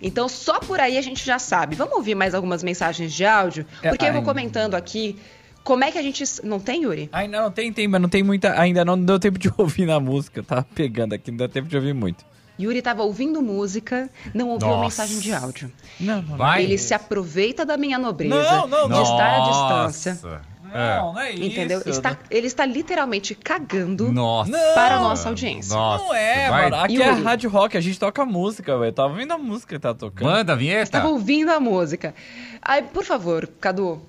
Então, 0.00 0.28
só 0.28 0.58
por 0.58 0.80
aí 0.80 0.96
a 0.96 1.02
gente 1.02 1.24
já 1.24 1.38
sabe. 1.38 1.76
Vamos 1.76 1.94
ouvir 1.94 2.14
mais 2.14 2.34
algumas 2.34 2.62
mensagens 2.62 3.12
de 3.12 3.24
áudio? 3.24 3.66
É, 3.82 3.90
Porque 3.90 4.06
eu 4.06 4.12
vou 4.12 4.22
comentando 4.22 4.74
aqui 4.74 5.18
como 5.62 5.84
é 5.84 5.92
que 5.92 5.98
a 5.98 6.02
gente. 6.02 6.24
Não 6.42 6.58
tem, 6.58 6.82
Yuri? 6.82 7.08
Ainda 7.12 7.40
não 7.40 7.50
tem, 7.50 7.72
tem, 7.72 7.86
mas 7.86 8.00
não 8.00 8.08
tem 8.08 8.22
muita. 8.22 8.58
Ainda 8.58 8.84
não 8.84 9.00
deu 9.00 9.18
tempo 9.18 9.38
de 9.38 9.52
ouvir 9.56 9.86
na 9.86 10.00
música. 10.00 10.42
Tá 10.42 10.64
pegando 10.74 11.12
aqui, 11.14 11.30
não 11.30 11.38
deu 11.38 11.48
tempo 11.48 11.68
de 11.68 11.76
ouvir 11.76 11.94
muito. 11.94 12.24
Yuri 12.60 12.78
estava 12.78 13.02
ouvindo 13.02 13.42
música, 13.42 14.08
não 14.34 14.50
ouviu 14.50 14.68
a 14.68 14.70
Nossa. 14.72 14.82
mensagem 15.02 15.18
de 15.20 15.32
áudio. 15.32 15.72
Não, 15.98 16.22
não, 16.22 16.36
Vai. 16.36 16.62
Ele 16.64 16.78
se 16.78 16.92
aproveita 16.94 17.64
da 17.64 17.76
minha 17.76 17.98
nobreza 17.98 18.34
Não, 18.34 18.66
não, 18.68 18.82
de 18.84 18.90
não. 18.90 19.02
estar 19.02 19.36
à 19.36 19.86
distância. 19.88 20.40
Não, 20.72 21.12
não 21.12 21.20
é 21.20 21.32
isso. 21.32 21.42
Entendeu? 21.42 21.82
Está, 21.84 22.16
ele 22.30 22.46
está 22.46 22.64
literalmente 22.64 23.34
cagando 23.34 24.10
Nossa. 24.10 24.52
para 24.74 24.96
a 24.96 25.00
nossa 25.00 25.28
audiência. 25.28 25.74
Nossa. 25.76 26.02
Não 26.04 26.14
é, 26.14 26.48
Vai. 26.48 26.62
mano. 26.70 26.76
Aqui 26.84 27.02
é 27.02 27.08
Yuri. 27.08 27.22
rádio 27.22 27.50
rock, 27.50 27.76
a 27.76 27.80
gente 27.80 27.98
toca 27.98 28.24
música, 28.24 28.78
velho. 28.78 28.92
Tava 28.92 29.10
ouvindo 29.10 29.32
a 29.32 29.38
música 29.38 29.74
que 29.74 29.80
tá 29.80 29.92
tocando. 29.92 30.30
Manda 30.30 30.52
a 30.54 30.56
vinheta. 30.56 30.82
Estava 30.84 31.08
ouvindo 31.08 31.50
a 31.50 31.60
música. 31.60 32.14
Ai, 32.62 32.82
por 32.82 33.04
favor, 33.04 33.46
Cadu. 33.60 34.00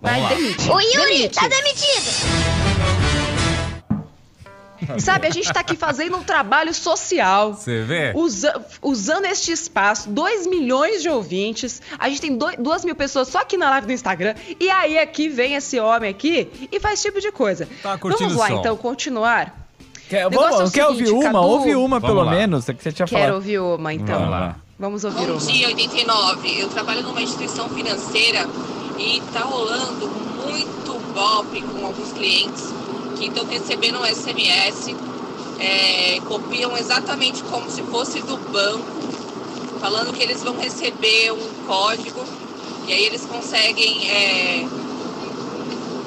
Vai, 0.00 0.20
lá. 0.20 0.28
demite. 0.30 0.68
O 0.68 0.80
Yuri 0.80 1.12
demite. 1.16 1.34
tá 1.38 1.46
demitido. 1.46 3.03
Sabe, 4.98 5.26
a 5.26 5.30
gente 5.30 5.52
tá 5.52 5.60
aqui 5.60 5.76
fazendo 5.76 6.16
um 6.16 6.22
trabalho 6.22 6.74
social. 6.74 7.54
Você 7.54 7.82
vê? 7.82 8.12
Usa- 8.14 8.64
usando 8.82 9.24
este 9.26 9.52
espaço, 9.52 10.08
2 10.10 10.46
milhões 10.46 11.00
de 11.02 11.08
ouvintes, 11.08 11.80
a 11.98 12.08
gente 12.08 12.20
tem 12.20 12.36
2 12.36 12.84
mil 12.84 12.94
pessoas 12.94 13.28
só 13.28 13.38
aqui 13.38 13.56
na 13.56 13.70
live 13.70 13.86
do 13.86 13.92
Instagram, 13.92 14.34
e 14.60 14.68
aí 14.70 14.98
aqui 14.98 15.28
vem 15.28 15.54
esse 15.54 15.78
homem 15.78 16.10
aqui 16.10 16.50
e 16.72 16.80
faz 16.80 16.94
esse 16.94 17.08
tipo 17.08 17.20
de 17.20 17.30
coisa. 17.32 17.68
Tá 17.82 17.96
curtindo 17.96 18.30
Vamos 18.30 18.36
lá 18.40 18.46
o 18.46 18.48
som. 18.54 18.60
então, 18.60 18.76
continuar. 18.76 19.64
Quer, 20.08 20.28
vamos, 20.28 20.70
é 20.70 20.72
quer 20.72 20.86
seguinte, 20.86 21.10
ouvir 21.10 21.10
uma? 21.12 21.22
Cadu. 21.24 21.38
Ouve 21.46 21.74
uma 21.76 21.98
Vamos 22.00 22.06
pelo 22.16 22.24
lá. 22.24 22.30
menos. 22.32 22.68
é 22.68 22.74
Que 22.74 22.82
você 22.82 22.92
tinha 22.92 23.06
Quero 23.06 23.20
falado. 23.22 23.34
ouvir 23.36 23.58
uma 23.58 23.94
então. 23.94 24.14
Vamos 24.18 24.30
lá. 24.30 24.56
Vamos 24.78 25.04
ouvir 25.04 25.26
Bom 25.26 25.32
uma. 25.32 25.40
dia, 25.40 25.66
89. 25.68 26.60
Eu 26.60 26.68
trabalho 26.68 27.02
numa 27.02 27.22
instituição 27.22 27.68
financeira 27.70 28.46
e 28.98 29.22
tá 29.32 29.40
rolando 29.40 30.06
muito 30.44 30.92
golpe 31.14 31.62
com 31.62 31.86
alguns 31.86 32.12
clientes 32.12 32.74
que 33.30 33.38
estão 33.38 33.46
recebendo 33.46 33.98
um 34.00 34.04
SMS, 34.04 34.94
é, 35.58 36.20
copiam 36.26 36.76
exatamente 36.76 37.42
como 37.44 37.70
se 37.70 37.82
fosse 37.82 38.20
do 38.22 38.36
banco, 38.50 38.84
falando 39.80 40.12
que 40.12 40.22
eles 40.22 40.42
vão 40.42 40.56
receber 40.58 41.32
um 41.32 41.66
código 41.66 42.22
e 42.86 42.92
aí 42.92 43.04
eles 43.04 43.22
conseguem 43.24 44.10
é, 44.10 44.66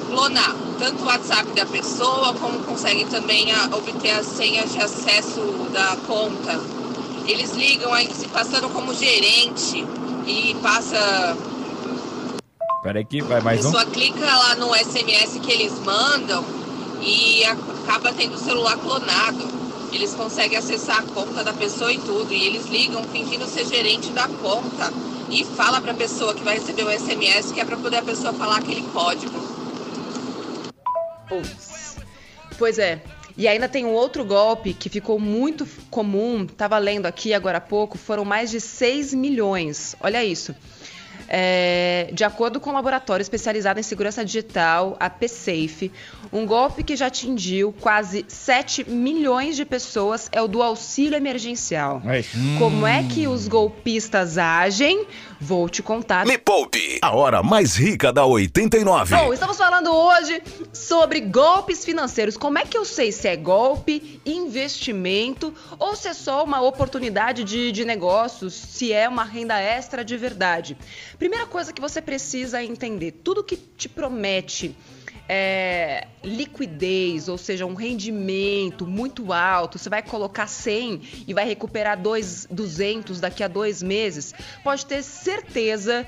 clonar 0.08 0.54
tanto 0.78 1.02
o 1.02 1.06
WhatsApp 1.06 1.50
da 1.52 1.66
pessoa 1.66 2.32
como 2.34 2.60
conseguem 2.60 3.06
também 3.08 3.50
a- 3.52 3.68
obter 3.72 4.10
as 4.12 4.26
senhas 4.26 4.72
de 4.72 4.80
acesso 4.80 5.40
da 5.72 5.96
conta. 6.06 6.60
Eles 7.26 7.50
ligam 7.52 7.92
ainda 7.92 8.14
se 8.14 8.26
passando 8.28 8.68
como 8.72 8.94
gerente 8.94 9.84
e 10.26 10.54
passa. 10.62 11.36
Pera 12.82 13.00
aqui, 13.00 13.20
vai 13.20 13.40
A 13.40 13.42
mais 13.42 13.64
um. 13.64 13.72
pessoa 13.72 13.84
clica 13.86 14.24
lá 14.24 14.54
no 14.54 14.72
SMS 14.74 15.38
que 15.42 15.50
eles 15.52 15.72
mandam 15.80 16.44
e 17.02 17.44
a- 17.44 17.52
acaba 17.52 18.12
tendo 18.12 18.34
o 18.34 18.38
celular 18.38 18.76
clonado. 18.78 19.58
Eles 19.92 20.14
conseguem 20.14 20.58
acessar 20.58 20.98
a 20.98 21.02
conta 21.02 21.42
da 21.42 21.52
pessoa 21.52 21.92
e 21.92 21.98
tudo. 21.98 22.32
E 22.32 22.46
eles 22.46 22.66
ligam 22.66 23.02
fingindo 23.04 23.46
ser 23.46 23.64
gerente 23.66 24.10
da 24.10 24.28
conta 24.28 24.92
e 25.30 25.44
fala 25.44 25.80
pra 25.80 25.94
pessoa 25.94 26.34
que 26.34 26.42
vai 26.42 26.54
receber 26.58 26.84
o 26.84 26.90
SMS 26.90 27.52
que 27.52 27.60
é 27.60 27.64
pra 27.64 27.76
poder 27.76 27.98
a 27.98 28.02
pessoa 28.02 28.32
falar 28.34 28.58
aquele 28.58 28.82
código. 28.92 29.38
Pois 32.58 32.78
é. 32.78 33.02
E 33.36 33.46
ainda 33.46 33.68
tem 33.68 33.84
um 33.84 33.92
outro 33.92 34.24
golpe 34.24 34.74
que 34.74 34.88
ficou 34.88 35.18
muito 35.20 35.66
comum, 35.90 36.42
estava 36.42 36.76
lendo 36.78 37.06
aqui 37.06 37.32
agora 37.32 37.58
há 37.58 37.60
pouco, 37.60 37.96
foram 37.96 38.24
mais 38.24 38.50
de 38.50 38.60
6 38.60 39.14
milhões. 39.14 39.94
Olha 40.00 40.24
isso. 40.24 40.54
É, 41.28 42.10
de 42.12 42.24
acordo 42.24 42.58
com 42.58 42.70
o 42.70 42.72
laboratório 42.72 43.22
especializado 43.22 43.78
em 43.78 43.82
segurança 43.82 44.24
digital, 44.24 44.96
a 44.98 45.10
PSafe, 45.10 45.92
um 46.32 46.46
golpe 46.46 46.82
que 46.82 46.96
já 46.96 47.06
atingiu 47.06 47.72
quase 47.80 48.24
7 48.26 48.88
milhões 48.88 49.56
de 49.56 49.64
pessoas 49.64 50.28
é 50.32 50.40
o 50.40 50.48
do 50.48 50.62
auxílio 50.62 51.16
emergencial. 51.16 52.02
Como 52.58 52.86
é 52.86 53.02
que 53.02 53.28
os 53.28 53.46
golpistas 53.46 54.38
agem? 54.38 55.06
Vou 55.40 55.68
te 55.68 55.82
contar. 55.82 56.26
Me 56.26 56.36
Poupe, 56.36 56.98
a 57.00 57.14
hora 57.14 57.44
mais 57.44 57.76
rica 57.76 58.12
da 58.12 58.26
89. 58.26 59.14
Bom, 59.14 59.32
estamos 59.32 59.56
falando 59.56 59.94
hoje 59.94 60.42
sobre 60.72 61.20
golpes 61.20 61.84
financeiros. 61.84 62.36
Como 62.36 62.58
é 62.58 62.64
que 62.64 62.76
eu 62.76 62.84
sei 62.84 63.12
se 63.12 63.28
é 63.28 63.36
golpe, 63.36 64.20
investimento 64.26 65.54
ou 65.78 65.94
se 65.94 66.08
é 66.08 66.14
só 66.14 66.42
uma 66.42 66.60
oportunidade 66.60 67.44
de, 67.44 67.70
de 67.70 67.84
negócios, 67.84 68.52
se 68.52 68.92
é 68.92 69.08
uma 69.08 69.22
renda 69.22 69.60
extra 69.60 70.04
de 70.04 70.16
verdade? 70.16 70.76
Primeira 71.20 71.46
coisa 71.46 71.72
que 71.72 71.80
você 71.80 72.02
precisa 72.02 72.62
entender: 72.62 73.12
tudo 73.22 73.44
que 73.44 73.56
te 73.56 73.88
promete 73.88 74.76
é, 75.28 76.06
liquidez, 76.24 77.28
ou 77.28 77.36
seja, 77.36 77.66
um 77.66 77.74
rendimento 77.74 78.86
muito 78.86 79.32
alto, 79.32 79.78
você 79.78 79.90
vai 79.90 80.02
colocar 80.02 80.46
100 80.46 81.24
e 81.28 81.34
vai 81.34 81.44
recuperar 81.44 82.00
dois, 82.00 82.46
200 82.50 83.20
daqui 83.20 83.44
a 83.44 83.48
dois 83.48 83.82
meses, 83.82 84.34
pode 84.64 84.86
ter 84.86 85.02
certeza 85.02 86.06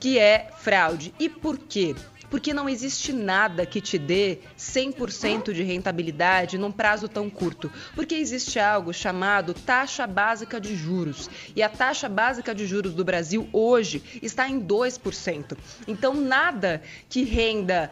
que 0.00 0.18
é 0.18 0.48
fraude. 0.58 1.14
E 1.18 1.28
por 1.28 1.56
quê? 1.56 1.94
Porque 2.28 2.54
não 2.54 2.68
existe 2.68 3.12
nada 3.12 3.66
que 3.66 3.80
te 3.80 3.98
dê 3.98 4.38
100% 4.56 5.52
de 5.52 5.64
rentabilidade 5.64 6.56
num 6.56 6.70
prazo 6.70 7.08
tão 7.08 7.28
curto. 7.28 7.70
Porque 7.94 8.14
existe 8.14 8.58
algo 8.60 8.92
chamado 8.92 9.52
taxa 9.52 10.06
básica 10.06 10.60
de 10.60 10.76
juros. 10.76 11.28
E 11.56 11.62
a 11.62 11.68
taxa 11.68 12.08
básica 12.08 12.54
de 12.54 12.66
juros 12.66 12.94
do 12.94 13.04
Brasil 13.04 13.48
hoje 13.52 14.20
está 14.22 14.48
em 14.48 14.60
2%. 14.60 15.58
Então, 15.88 16.14
nada 16.14 16.80
que 17.08 17.24
renda 17.24 17.90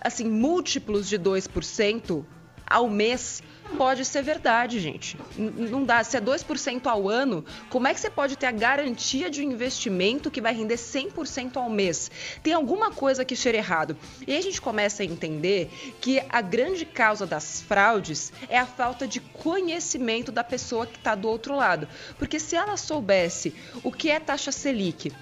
assim, 0.00 0.28
múltiplos 0.28 1.08
de 1.08 1.18
2% 1.18 2.24
ao 2.66 2.88
mês 2.88 3.42
pode 3.76 4.04
ser 4.04 4.22
verdade, 4.22 4.78
gente. 4.78 5.18
Não 5.36 5.84
dá. 5.84 6.02
Se 6.04 6.16
é 6.16 6.20
2% 6.20 6.86
ao 6.86 7.08
ano, 7.08 7.44
como 7.68 7.86
é 7.86 7.94
que 7.94 8.00
você 8.00 8.10
pode 8.10 8.36
ter 8.36 8.46
a 8.46 8.52
garantia 8.52 9.30
de 9.30 9.40
um 9.40 9.50
investimento 9.50 10.30
que 10.30 10.40
vai 10.40 10.54
render 10.54 10.76
100% 10.76 11.56
ao 11.56 11.68
mês? 11.68 12.10
Tem 12.42 12.52
alguma 12.52 12.90
coisa 12.90 13.24
que 13.24 13.34
cheira 13.34 13.58
errado. 13.58 13.96
E 14.26 14.36
a 14.36 14.40
gente 14.40 14.60
começa 14.60 15.02
a 15.02 15.06
entender 15.06 15.70
que 16.00 16.22
a 16.28 16.40
grande 16.40 16.84
causa 16.84 17.26
das 17.26 17.62
fraudes 17.62 18.32
é 18.48 18.58
a 18.58 18.66
falta 18.66 19.06
de 19.06 19.20
conhecimento 19.20 20.30
da 20.30 20.44
pessoa 20.44 20.86
que 20.86 20.96
está 20.96 21.14
do 21.14 21.28
outro 21.28 21.56
lado. 21.56 21.88
Porque 22.18 22.38
se 22.38 22.54
ela 22.56 22.76
soubesse 22.76 23.54
o 23.82 23.90
que 23.90 24.10
é 24.10 24.20
taxa 24.20 24.52
Selic, 24.52 25.12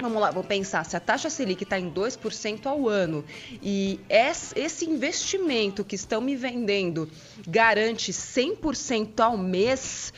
Vamos 0.00 0.20
lá, 0.20 0.30
vou 0.30 0.44
pensar, 0.44 0.84
se 0.84 0.96
a 0.96 1.00
taxa 1.00 1.28
Selic 1.28 1.64
está 1.64 1.76
em 1.76 1.90
2% 1.90 2.66
ao 2.66 2.88
ano 2.88 3.24
e 3.60 3.98
esse 4.08 4.84
investimento 4.84 5.84
que 5.84 5.96
estão 5.96 6.20
me 6.20 6.36
vendendo 6.36 7.10
garante 7.48 8.12
100% 8.12 9.18
ao 9.18 9.36
mês, 9.36 10.12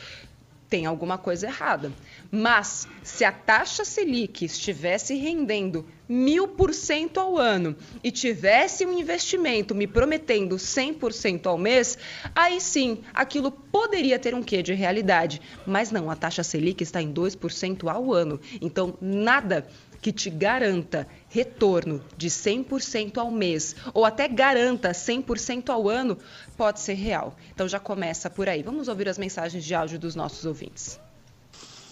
tem 0.71 0.85
alguma 0.85 1.17
coisa 1.17 1.47
errada. 1.47 1.91
Mas 2.31 2.87
se 3.03 3.25
a 3.25 3.31
taxa 3.31 3.83
Selic 3.83 4.45
estivesse 4.45 5.13
rendendo 5.15 5.85
mil 6.07 6.47
por 6.47 6.73
cento 6.73 7.19
ao 7.19 7.37
ano 7.37 7.75
e 8.01 8.09
tivesse 8.09 8.85
um 8.85 8.97
investimento 8.97 9.75
me 9.75 9.85
prometendo 9.85 10.55
100% 10.55 11.45
ao 11.45 11.57
mês, 11.57 11.97
aí 12.33 12.61
sim, 12.61 13.03
aquilo 13.13 13.51
poderia 13.51 14.17
ter 14.17 14.33
um 14.33 14.41
quê 14.41 14.63
de 14.63 14.73
realidade. 14.73 15.41
Mas 15.67 15.91
não, 15.91 16.09
a 16.09 16.15
taxa 16.15 16.41
Selic 16.41 16.81
está 16.81 17.01
em 17.01 17.13
2% 17.13 17.91
ao 17.93 18.13
ano. 18.13 18.39
Então, 18.61 18.97
nada 19.01 19.67
que 20.01 20.13
te 20.13 20.29
garanta 20.29 21.05
retorno 21.31 22.03
de 22.17 22.29
100% 22.29 23.17
ao 23.17 23.31
mês 23.31 23.75
ou 23.93 24.03
até 24.03 24.27
garanta 24.27 24.91
100% 24.91 25.69
ao 25.69 25.89
ano 25.89 26.17
pode 26.57 26.81
ser 26.81 26.93
real. 26.93 27.35
Então 27.55 27.67
já 27.67 27.79
começa 27.79 28.29
por 28.29 28.49
aí. 28.49 28.61
Vamos 28.61 28.89
ouvir 28.89 29.07
as 29.07 29.17
mensagens 29.17 29.63
de 29.63 29.73
áudio 29.73 29.97
dos 29.97 30.13
nossos 30.13 30.45
ouvintes. 30.45 30.99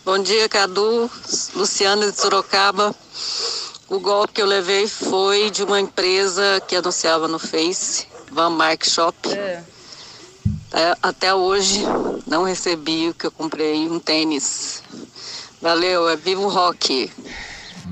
Bom 0.04 0.20
dia, 0.20 0.48
Cadu. 0.50 1.10
Luciana 1.56 2.12
de 2.12 2.20
Sorocaba. 2.20 2.94
O 3.88 4.00
golpe 4.00 4.34
que 4.34 4.42
eu 4.42 4.46
levei 4.46 4.88
foi 4.88 5.50
de 5.50 5.64
uma 5.64 5.80
empresa 5.80 6.62
que 6.68 6.76
anunciava 6.76 7.28
no 7.28 7.40
Face, 7.40 8.08
Van 8.32 8.50
Mark 8.50 8.86
Shop. 8.86 9.18
É. 9.32 9.64
é 10.74 10.98
até 11.02 11.34
hoje 11.34 11.80
não 12.28 12.44
recebi 12.44 13.10
o 13.10 13.14
que 13.14 13.26
eu 13.26 13.32
comprei, 13.32 13.90
um 13.90 14.00
tênis. 14.00 14.84
Valeu, 15.62 16.08
é 16.10 16.16
Vivo 16.16 16.48
Rock. 16.48 17.12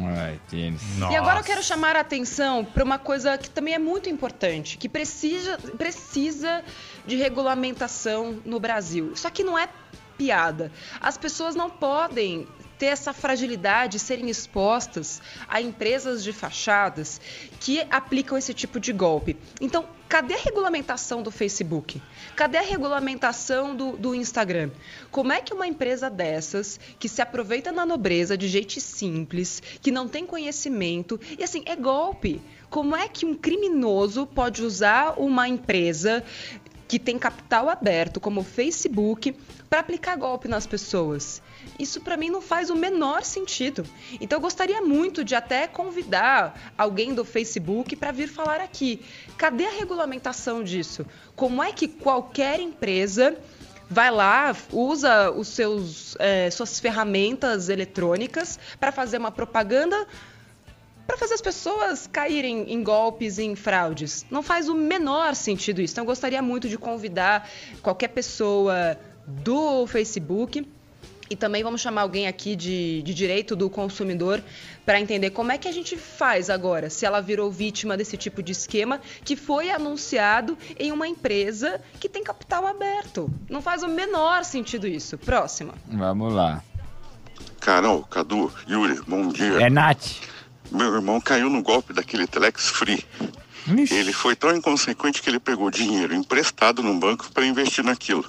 Ai, 0.06 0.40
tênis. 0.50 0.82
E 1.10 1.16
agora 1.16 1.40
eu 1.40 1.44
quero 1.44 1.64
chamar 1.64 1.96
a 1.96 2.02
atenção 2.02 2.64
para 2.64 2.84
uma 2.84 3.00
coisa 3.00 3.38
que 3.38 3.50
também 3.50 3.74
é 3.74 3.80
muito 3.80 4.10
importante, 4.10 4.78
que 4.78 4.88
precisa, 4.88 5.58
precisa 5.78 6.64
de 7.06 7.16
regulamentação 7.16 8.40
no 8.46 8.60
Brasil. 8.60 9.12
Isso 9.14 9.28
aqui 9.28 9.44
não 9.44 9.58
é 9.58 9.68
piada. 10.18 10.72
As 11.00 11.18
pessoas 11.18 11.56
não 11.56 11.70
podem 11.70 12.48
ter 12.78 12.88
essa 12.88 13.14
fragilidade, 13.14 14.00
serem 14.00 14.30
expostas 14.30 15.22
a 15.48 15.62
empresas 15.62 16.24
de 16.24 16.32
fachadas 16.32 17.20
que 17.60 17.82
aplicam 17.90 18.38
esse 18.38 18.54
tipo 18.54 18.80
de 18.80 18.94
golpe. 18.94 19.36
Então, 19.60 19.86
cadê 20.08 20.36
a 20.36 20.40
regulamentação 20.40 21.22
do 21.22 21.32
Facebook? 21.32 22.02
Cadê 22.36 22.58
a 22.58 22.62
regulamentação 22.62 23.76
do, 23.76 23.98
do 23.98 24.16
Instagram? 24.16 24.72
Como 25.12 25.32
é 25.32 25.42
que 25.42 25.54
uma 25.54 25.68
empresa 25.68 26.10
dessas, 26.10 26.80
que 27.00 27.10
se 27.10 27.22
aproveita 27.22 27.72
na 27.72 27.86
nobreza 27.86 28.38
de 28.38 28.48
jeito 28.48 28.80
simples, 28.80 29.62
que 29.82 29.92
não 29.92 30.08
tem 30.08 30.26
conhecimento, 30.26 31.20
e 31.38 31.44
assim, 31.44 31.64
é 31.66 31.76
golpe. 31.76 32.42
Como 32.70 32.96
é 32.96 33.08
que 33.08 33.26
um 33.26 33.34
criminoso 33.34 34.26
pode 34.26 34.62
usar 34.62 35.14
uma 35.18 35.48
empresa 35.48 36.24
que 36.88 36.98
tem 36.98 37.20
capital 37.20 37.70
aberto, 37.70 38.20
como 38.20 38.42
o 38.42 38.44
Facebook, 38.44 39.36
para 39.70 39.80
aplicar 39.80 40.16
golpe 40.16 40.48
nas 40.48 40.66
pessoas. 40.66 41.42
Isso 41.78 42.00
para 42.02 42.16
mim 42.16 42.30
não 42.30 42.42
faz 42.42 42.70
o 42.70 42.76
menor 42.76 43.24
sentido. 43.24 43.86
Então 44.22 44.38
eu 44.38 44.42
gostaria 44.42 44.82
muito 44.82 45.24
de 45.24 45.36
até 45.36 45.68
convidar 45.68 46.74
alguém 46.78 47.14
do 47.14 47.26
Facebook 47.26 47.96
para 47.96 48.12
vir 48.12 48.30
falar 48.30 48.62
aqui. 48.62 49.02
Cadê 49.38 49.66
a 49.66 49.72
regulamentação 49.72 50.64
disso? 50.64 51.06
Como 51.36 51.62
é 51.62 51.72
que 51.72 51.88
qualquer 51.88 52.60
empresa 52.60 53.38
vai 53.90 54.12
lá, 54.12 54.56
usa 54.72 55.32
os 55.32 55.48
seus 55.48 56.16
é, 56.20 56.50
suas 56.52 56.80
ferramentas 56.80 57.70
eletrônicas 57.70 58.60
para 58.80 58.92
fazer 58.92 59.18
uma 59.18 59.32
propaganda 59.32 60.08
para 61.08 61.18
fazer 61.18 61.36
as 61.36 61.42
pessoas 61.42 62.06
caírem 62.06 62.72
em 62.72 62.84
golpes 62.84 63.38
e 63.38 63.44
em 63.44 63.56
fraudes. 63.56 64.26
Não 64.30 64.44
faz 64.44 64.68
o 64.68 64.76
menor 64.76 65.34
sentido 65.34 65.82
isso. 65.82 65.94
Então, 65.94 66.04
eu 66.04 66.08
gostaria 66.08 66.42
muito 66.42 66.68
de 66.68 66.78
convidar 66.78 67.50
qualquer 67.82 68.10
pessoa 68.10 69.00
do 69.26 69.88
Facebook 69.88 70.68
e 71.30 71.36
também 71.36 71.64
vamos 71.64 71.82
chamar 71.82 72.02
alguém 72.02 72.28
aqui 72.28 72.56
de, 72.56 73.02
de 73.02 73.14
direito 73.14 73.56
do 73.56 73.70
consumidor 73.70 74.42
para 74.86 75.00
entender 75.00 75.32
como 75.32 75.52
é 75.52 75.58
que 75.58 75.68
a 75.68 75.72
gente 75.72 75.98
faz 75.98 76.50
agora, 76.50 76.90
se 76.90 77.06
ela 77.06 77.22
virou 77.22 77.52
vítima 77.52 77.98
desse 77.98 78.16
tipo 78.16 78.42
de 78.42 78.54
esquema 78.54 79.02
que 79.26 79.36
foi 79.36 79.70
anunciado 79.70 80.58
em 80.80 80.92
uma 80.92 81.08
empresa 81.08 81.82
que 82.00 82.08
tem 82.08 82.24
capital 82.24 82.66
aberto. 82.66 83.30
Não 83.50 83.62
faz 83.62 83.84
o 83.84 83.88
menor 83.88 84.46
sentido 84.46 84.88
isso. 84.88 85.18
Próxima. 85.18 85.74
Vamos 85.86 86.34
lá. 86.34 86.64
Carol, 87.60 88.04
Cadu, 88.04 88.52
Yuri, 88.70 89.02
bom 89.06 89.28
dia. 89.28 89.62
É 89.62 89.70
Nath. 89.70 90.37
Meu 90.72 90.94
irmão 90.94 91.20
caiu 91.22 91.50
no 91.50 91.62
golpe 91.62 91.94
daquele 91.94 92.28
Telex 92.28 92.70
Free. 92.70 93.06
Ixi. 93.68 93.94
Ele 93.94 94.14
foi 94.14 94.36
tão 94.36 94.56
inconsequente 94.56 95.22
que 95.22 95.30
ele 95.30 95.40
pegou 95.40 95.70
dinheiro 95.70 96.14
emprestado 96.14 96.82
no 96.82 96.94
banco 96.94 97.30
para 97.32 97.46
investir 97.46 97.84
naquilo. 97.84 98.26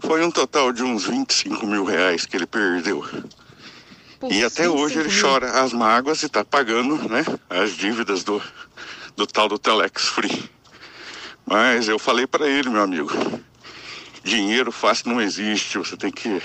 Foi 0.00 0.24
um 0.24 0.30
total 0.30 0.72
de 0.72 0.82
uns 0.82 1.04
25 1.04 1.66
mil 1.66 1.84
reais 1.84 2.26
que 2.26 2.36
ele 2.36 2.46
perdeu. 2.46 3.04
Pô, 4.20 4.28
e 4.30 4.44
até 4.44 4.68
hoje 4.68 4.98
ele 4.98 5.08
mil. 5.08 5.20
chora 5.20 5.62
as 5.62 5.72
mágoas 5.72 6.22
e 6.22 6.26
está 6.26 6.44
pagando 6.44 7.08
né, 7.08 7.24
as 7.48 7.72
dívidas 7.72 8.22
do, 8.22 8.42
do 9.16 9.26
tal 9.26 9.48
do 9.48 9.58
Telex 9.58 10.08
Free. 10.08 10.50
Mas 11.46 11.88
eu 11.88 11.98
falei 11.98 12.26
para 12.26 12.46
ele, 12.48 12.68
meu 12.68 12.82
amigo, 12.82 13.10
dinheiro 14.24 14.72
fácil 14.72 15.10
não 15.10 15.20
existe, 15.20 15.78
você 15.78 15.96
tem 15.96 16.10
que 16.10 16.40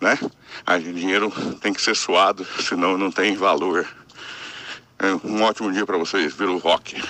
né? 0.00 0.18
Aí, 0.66 0.92
dinheiro 0.92 1.30
tem 1.60 1.72
que 1.72 1.80
ser 1.80 1.96
suado, 1.96 2.44
senão 2.62 2.96
não 2.96 3.10
tem 3.10 3.36
valor. 3.36 3.86
É, 4.98 5.06
um 5.26 5.42
ótimo 5.42 5.72
dia 5.72 5.84
para 5.84 5.98
vocês, 5.98 6.34
Viro 6.34 6.58
Rock. 6.58 7.02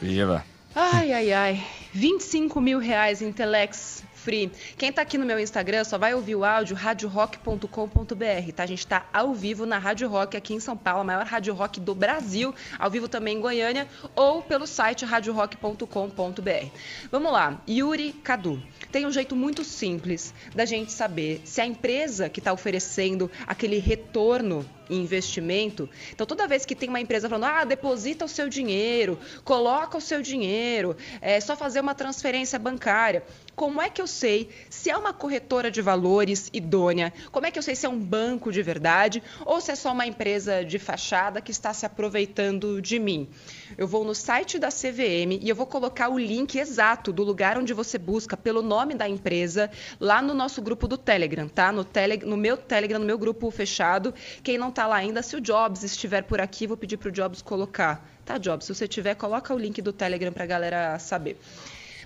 Viva. 0.00 0.44
Ai, 0.74 1.12
ai, 1.12 1.32
ai. 1.32 1.66
25 1.92 2.60
mil 2.60 2.78
reais 2.78 3.20
em 3.20 3.32
Telex 3.32 4.04
Free. 4.18 4.50
Quem 4.76 4.92
tá 4.92 5.02
aqui 5.02 5.16
no 5.16 5.24
meu 5.24 5.38
Instagram 5.38 5.84
só 5.84 5.96
vai 5.96 6.14
ouvir 6.14 6.34
o 6.34 6.44
áudio 6.44 6.76
radiorock.com.br, 6.76 8.52
tá? 8.54 8.62
A 8.62 8.66
gente 8.66 8.86
tá 8.86 9.06
ao 9.12 9.32
vivo 9.32 9.64
na 9.64 9.78
Rádio 9.78 10.08
Rock 10.08 10.36
aqui 10.36 10.54
em 10.54 10.60
São 10.60 10.76
Paulo, 10.76 11.00
a 11.00 11.04
maior 11.04 11.24
rádio 11.24 11.54
rock 11.54 11.80
do 11.80 11.94
Brasil, 11.94 12.54
ao 12.78 12.90
vivo 12.90 13.08
também 13.08 13.36
em 13.36 13.40
Goiânia, 13.40 13.86
ou 14.14 14.42
pelo 14.42 14.66
site 14.66 15.04
radiorock.com.br. 15.04 16.66
Vamos 17.10 17.32
lá, 17.32 17.60
Yuri 17.68 18.12
Cadu 18.12 18.62
tem 18.90 19.06
um 19.06 19.12
jeito 19.12 19.36
muito 19.36 19.64
simples 19.64 20.32
da 20.54 20.64
gente 20.64 20.92
saber 20.92 21.42
se 21.44 21.60
a 21.60 21.66
empresa 21.66 22.28
que 22.28 22.40
está 22.40 22.52
oferecendo 22.52 23.30
aquele 23.46 23.78
retorno 23.78 24.64
em 24.88 25.02
investimento. 25.02 25.88
Então, 26.12 26.26
toda 26.26 26.48
vez 26.48 26.64
que 26.64 26.74
tem 26.74 26.88
uma 26.88 27.00
empresa 27.00 27.28
falando, 27.28 27.44
ah, 27.44 27.64
deposita 27.64 28.24
o 28.24 28.28
seu 28.28 28.48
dinheiro, 28.48 29.18
coloca 29.44 29.98
o 29.98 30.00
seu 30.00 30.22
dinheiro, 30.22 30.96
é 31.20 31.38
só 31.40 31.54
fazer 31.54 31.80
uma 31.80 31.94
transferência 31.94 32.58
bancária. 32.58 33.22
Como 33.58 33.82
é 33.82 33.90
que 33.90 34.00
eu 34.00 34.06
sei 34.06 34.50
se 34.70 34.88
é 34.88 34.96
uma 34.96 35.12
corretora 35.12 35.68
de 35.68 35.82
valores 35.82 36.48
idônea? 36.52 37.12
Como 37.32 37.44
é 37.44 37.50
que 37.50 37.58
eu 37.58 37.62
sei 37.62 37.74
se 37.74 37.86
é 37.86 37.88
um 37.88 37.98
banco 37.98 38.52
de 38.52 38.62
verdade 38.62 39.20
ou 39.44 39.60
se 39.60 39.72
é 39.72 39.74
só 39.74 39.90
uma 39.90 40.06
empresa 40.06 40.64
de 40.64 40.78
fachada 40.78 41.40
que 41.40 41.50
está 41.50 41.74
se 41.74 41.84
aproveitando 41.84 42.80
de 42.80 43.00
mim? 43.00 43.28
Eu 43.76 43.88
vou 43.88 44.04
no 44.04 44.14
site 44.14 44.60
da 44.60 44.68
CVM 44.68 45.42
e 45.42 45.48
eu 45.48 45.56
vou 45.56 45.66
colocar 45.66 46.08
o 46.08 46.16
link 46.16 46.56
exato 46.56 47.12
do 47.12 47.24
lugar 47.24 47.58
onde 47.58 47.74
você 47.74 47.98
busca 47.98 48.36
pelo 48.36 48.62
nome 48.62 48.94
da 48.94 49.08
empresa 49.08 49.68
lá 49.98 50.22
no 50.22 50.34
nosso 50.34 50.62
grupo 50.62 50.86
do 50.86 50.96
Telegram, 50.96 51.48
tá? 51.48 51.72
No, 51.72 51.82
tele, 51.82 52.18
no 52.18 52.36
meu 52.36 52.56
Telegram, 52.56 53.00
no 53.00 53.06
meu 53.06 53.18
grupo 53.18 53.50
fechado. 53.50 54.14
Quem 54.40 54.56
não 54.56 54.68
está 54.68 54.86
lá 54.86 54.94
ainda, 54.94 55.20
se 55.20 55.34
o 55.34 55.40
Jobs 55.40 55.82
estiver 55.82 56.22
por 56.22 56.40
aqui, 56.40 56.64
vou 56.64 56.76
pedir 56.76 56.96
para 56.96 57.08
o 57.08 57.12
Jobs 57.12 57.42
colocar. 57.42 58.08
Tá, 58.24 58.38
Jobs? 58.38 58.66
Se 58.66 58.74
você 58.74 58.86
tiver, 58.86 59.16
coloca 59.16 59.52
o 59.52 59.58
link 59.58 59.82
do 59.82 59.92
Telegram 59.92 60.32
para 60.32 60.44
a 60.44 60.46
galera 60.46 60.98
saber. 61.00 61.36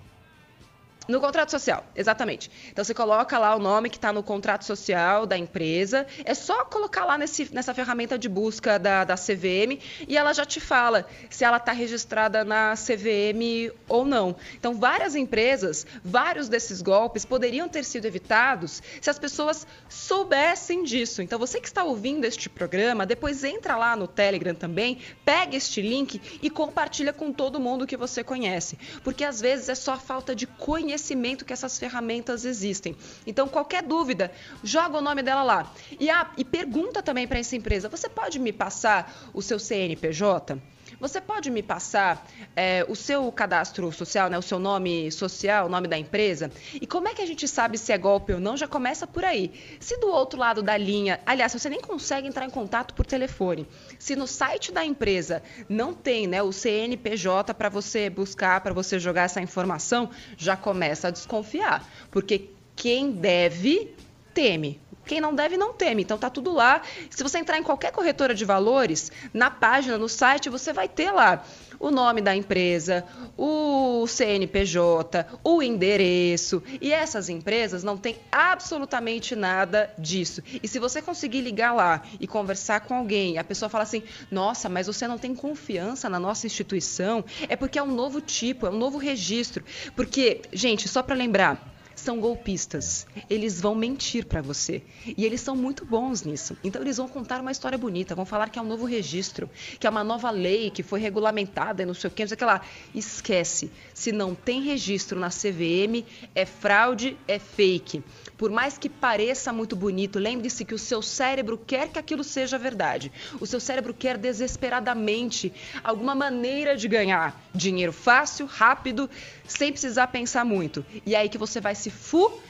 No 1.08 1.20
contrato 1.20 1.50
social, 1.50 1.84
exatamente. 1.94 2.50
Então 2.72 2.84
você 2.84 2.92
coloca 2.92 3.38
lá 3.38 3.54
o 3.54 3.60
nome 3.60 3.88
que 3.88 3.96
está 3.96 4.12
no 4.12 4.24
contrato 4.24 4.64
social 4.64 5.24
da 5.24 5.38
empresa. 5.38 6.04
É 6.24 6.34
só 6.34 6.64
colocar 6.64 7.04
lá 7.04 7.16
nesse, 7.16 7.52
nessa 7.54 7.72
ferramenta 7.72 8.18
de 8.18 8.28
busca 8.28 8.76
da, 8.76 9.04
da 9.04 9.14
CVM 9.14 9.78
e 10.08 10.16
ela 10.16 10.32
já 10.32 10.44
te 10.44 10.58
fala 10.58 11.06
se 11.30 11.44
ela 11.44 11.58
está 11.58 11.70
registrada 11.70 12.44
na 12.44 12.74
CVM 12.74 13.72
ou 13.88 14.04
não. 14.04 14.34
Então, 14.58 14.74
várias 14.74 15.14
empresas, 15.14 15.86
vários 16.04 16.48
desses 16.48 16.82
golpes 16.82 17.24
poderiam 17.24 17.68
ter 17.68 17.84
sido 17.84 18.06
evitados 18.06 18.82
se 19.00 19.08
as 19.08 19.18
pessoas 19.18 19.64
soubessem 19.88 20.82
disso. 20.82 21.22
Então, 21.22 21.38
você 21.38 21.60
que 21.60 21.68
está 21.68 21.84
ouvindo 21.84 22.24
este 22.24 22.48
programa, 22.48 23.06
depois 23.06 23.44
entra 23.44 23.76
lá 23.76 23.94
no 23.94 24.08
Telegram 24.08 24.54
também, 24.54 24.98
pega 25.24 25.56
este 25.56 25.80
link 25.80 26.20
e 26.42 26.50
compartilha 26.50 27.12
com 27.12 27.32
todo 27.32 27.60
mundo 27.60 27.86
que 27.86 27.96
você 27.96 28.24
conhece. 28.24 28.76
Porque 29.04 29.22
às 29.22 29.40
vezes 29.40 29.68
é 29.68 29.74
só 29.76 29.96
falta 29.96 30.34
de 30.34 30.46
conhecimento 30.46 30.95
conhecimento 30.96 31.44
que 31.44 31.52
essas 31.52 31.78
ferramentas 31.78 32.44
existem. 32.44 32.96
Então, 33.26 33.46
qualquer 33.46 33.82
dúvida, 33.82 34.32
joga 34.64 34.98
o 34.98 35.00
nome 35.00 35.22
dela 35.22 35.42
lá. 35.42 35.72
E, 36.00 36.08
ah, 36.08 36.30
e 36.36 36.44
pergunta 36.44 37.02
também 37.02 37.28
para 37.28 37.38
essa 37.38 37.54
empresa: 37.54 37.88
você 37.88 38.08
pode 38.08 38.38
me 38.38 38.52
passar 38.52 39.30
o 39.34 39.42
seu 39.42 39.58
CNPJ? 39.58 40.58
Você 40.98 41.20
pode 41.20 41.50
me 41.50 41.62
passar 41.62 42.26
é, 42.54 42.84
o 42.88 42.96
seu 42.96 43.30
cadastro 43.30 43.92
social, 43.92 44.30
né, 44.30 44.38
o 44.38 44.42
seu 44.42 44.58
nome 44.58 45.12
social, 45.12 45.66
o 45.66 45.68
nome 45.68 45.86
da 45.88 45.98
empresa? 45.98 46.50
E 46.72 46.86
como 46.86 47.06
é 47.06 47.14
que 47.14 47.20
a 47.20 47.26
gente 47.26 47.46
sabe 47.46 47.76
se 47.76 47.92
é 47.92 47.98
golpe 47.98 48.32
ou 48.32 48.40
não? 48.40 48.56
Já 48.56 48.66
começa 48.66 49.06
por 49.06 49.22
aí. 49.22 49.52
Se 49.78 49.98
do 49.98 50.08
outro 50.08 50.38
lado 50.38 50.62
da 50.62 50.76
linha, 50.76 51.20
aliás, 51.26 51.52
você 51.52 51.68
nem 51.68 51.80
consegue 51.80 52.26
entrar 52.26 52.46
em 52.46 52.50
contato 52.50 52.94
por 52.94 53.04
telefone, 53.04 53.66
se 53.98 54.16
no 54.16 54.26
site 54.26 54.72
da 54.72 54.84
empresa 54.84 55.42
não 55.68 55.92
tem 55.92 56.26
né, 56.26 56.42
o 56.42 56.50
CNPJ 56.50 57.52
para 57.52 57.68
você 57.68 58.08
buscar, 58.08 58.60
para 58.62 58.72
você 58.72 58.98
jogar 58.98 59.24
essa 59.24 59.40
informação, 59.40 60.10
já 60.36 60.56
começa 60.56 61.08
a 61.08 61.10
desconfiar. 61.10 61.86
Porque 62.10 62.50
quem 62.74 63.10
deve, 63.10 63.94
teme. 64.32 64.80
Quem 65.06 65.20
não 65.20 65.34
deve, 65.34 65.56
não 65.56 65.72
teme. 65.72 66.02
Então 66.02 66.18
tá 66.18 66.28
tudo 66.28 66.52
lá. 66.52 66.82
Se 67.08 67.22
você 67.22 67.38
entrar 67.38 67.58
em 67.58 67.62
qualquer 67.62 67.92
corretora 67.92 68.34
de 68.34 68.44
valores, 68.44 69.12
na 69.32 69.50
página, 69.50 69.96
no 69.96 70.08
site, 70.08 70.50
você 70.50 70.72
vai 70.72 70.88
ter 70.88 71.12
lá 71.12 71.44
o 71.78 71.90
nome 71.90 72.20
da 72.20 72.34
empresa, 72.34 73.04
o 73.36 74.06
CNPJ, 74.06 75.26
o 75.44 75.62
endereço. 75.62 76.62
E 76.80 76.92
essas 76.92 77.28
empresas 77.28 77.84
não 77.84 77.96
têm 77.96 78.16
absolutamente 78.32 79.36
nada 79.36 79.92
disso. 79.98 80.42
E 80.62 80.66
se 80.66 80.78
você 80.78 81.00
conseguir 81.00 81.40
ligar 81.40 81.72
lá 81.72 82.02
e 82.18 82.26
conversar 82.26 82.80
com 82.80 82.94
alguém, 82.94 83.38
a 83.38 83.44
pessoa 83.44 83.68
fala 83.68 83.84
assim: 83.84 84.02
"Nossa, 84.30 84.68
mas 84.68 84.86
você 84.86 85.06
não 85.06 85.18
tem 85.18 85.34
confiança 85.34 86.08
na 86.08 86.18
nossa 86.18 86.46
instituição", 86.46 87.24
é 87.48 87.54
porque 87.54 87.78
é 87.78 87.82
um 87.82 87.94
novo 87.94 88.20
tipo, 88.20 88.66
é 88.66 88.70
um 88.70 88.76
novo 88.76 88.98
registro. 88.98 89.64
Porque, 89.94 90.42
gente, 90.52 90.88
só 90.88 91.02
para 91.02 91.14
lembrar, 91.14 91.75
são 92.06 92.20
golpistas. 92.20 93.04
Eles 93.28 93.60
vão 93.60 93.74
mentir 93.74 94.26
para 94.26 94.40
você. 94.40 94.80
E 95.16 95.24
eles 95.24 95.40
são 95.40 95.56
muito 95.56 95.84
bons 95.84 96.22
nisso. 96.22 96.56
Então 96.62 96.80
eles 96.80 96.98
vão 96.98 97.08
contar 97.08 97.40
uma 97.40 97.50
história 97.50 97.76
bonita, 97.76 98.14
vão 98.14 98.24
falar 98.24 98.48
que 98.48 98.60
é 98.60 98.62
um 98.62 98.66
novo 98.66 98.84
registro, 98.84 99.50
que 99.80 99.88
é 99.88 99.90
uma 99.90 100.04
nova 100.04 100.30
lei 100.30 100.70
que 100.70 100.84
foi 100.84 101.00
regulamentada 101.00 101.82
e 101.82 101.86
não 101.86 101.94
sei 101.94 102.08
o 102.08 102.10
que, 102.12 102.22
não 102.22 102.28
sei 102.28 102.36
o 102.36 102.38
que 102.38 102.44
lá. 102.44 102.60
Esquece. 102.94 103.72
Se 103.92 104.12
não 104.12 104.36
tem 104.36 104.62
registro 104.62 105.18
na 105.18 105.30
CVM, 105.30 106.06
é 106.32 106.46
fraude, 106.46 107.16
é 107.26 107.40
fake. 107.40 108.04
Por 108.36 108.50
mais 108.50 108.76
que 108.76 108.88
pareça 108.88 109.52
muito 109.52 109.74
bonito, 109.74 110.18
lembre-se 110.18 110.64
que 110.64 110.74
o 110.74 110.78
seu 110.78 111.00
cérebro 111.00 111.56
quer 111.56 111.88
que 111.88 111.98
aquilo 111.98 112.22
seja 112.22 112.58
verdade. 112.58 113.10
O 113.40 113.46
seu 113.46 113.58
cérebro 113.58 113.94
quer 113.94 114.18
desesperadamente 114.18 115.52
alguma 115.82 116.14
maneira 116.14 116.76
de 116.76 116.86
ganhar 116.86 117.40
dinheiro 117.54 117.92
fácil, 117.92 118.46
rápido, 118.46 119.08
sem 119.46 119.72
precisar 119.72 120.08
pensar 120.08 120.44
muito. 120.44 120.84
E 121.04 121.14
é 121.14 121.18
aí 121.18 121.28
que 121.28 121.38
você 121.38 121.60
vai 121.60 121.74
se 121.74 121.90
fu 121.90 122.40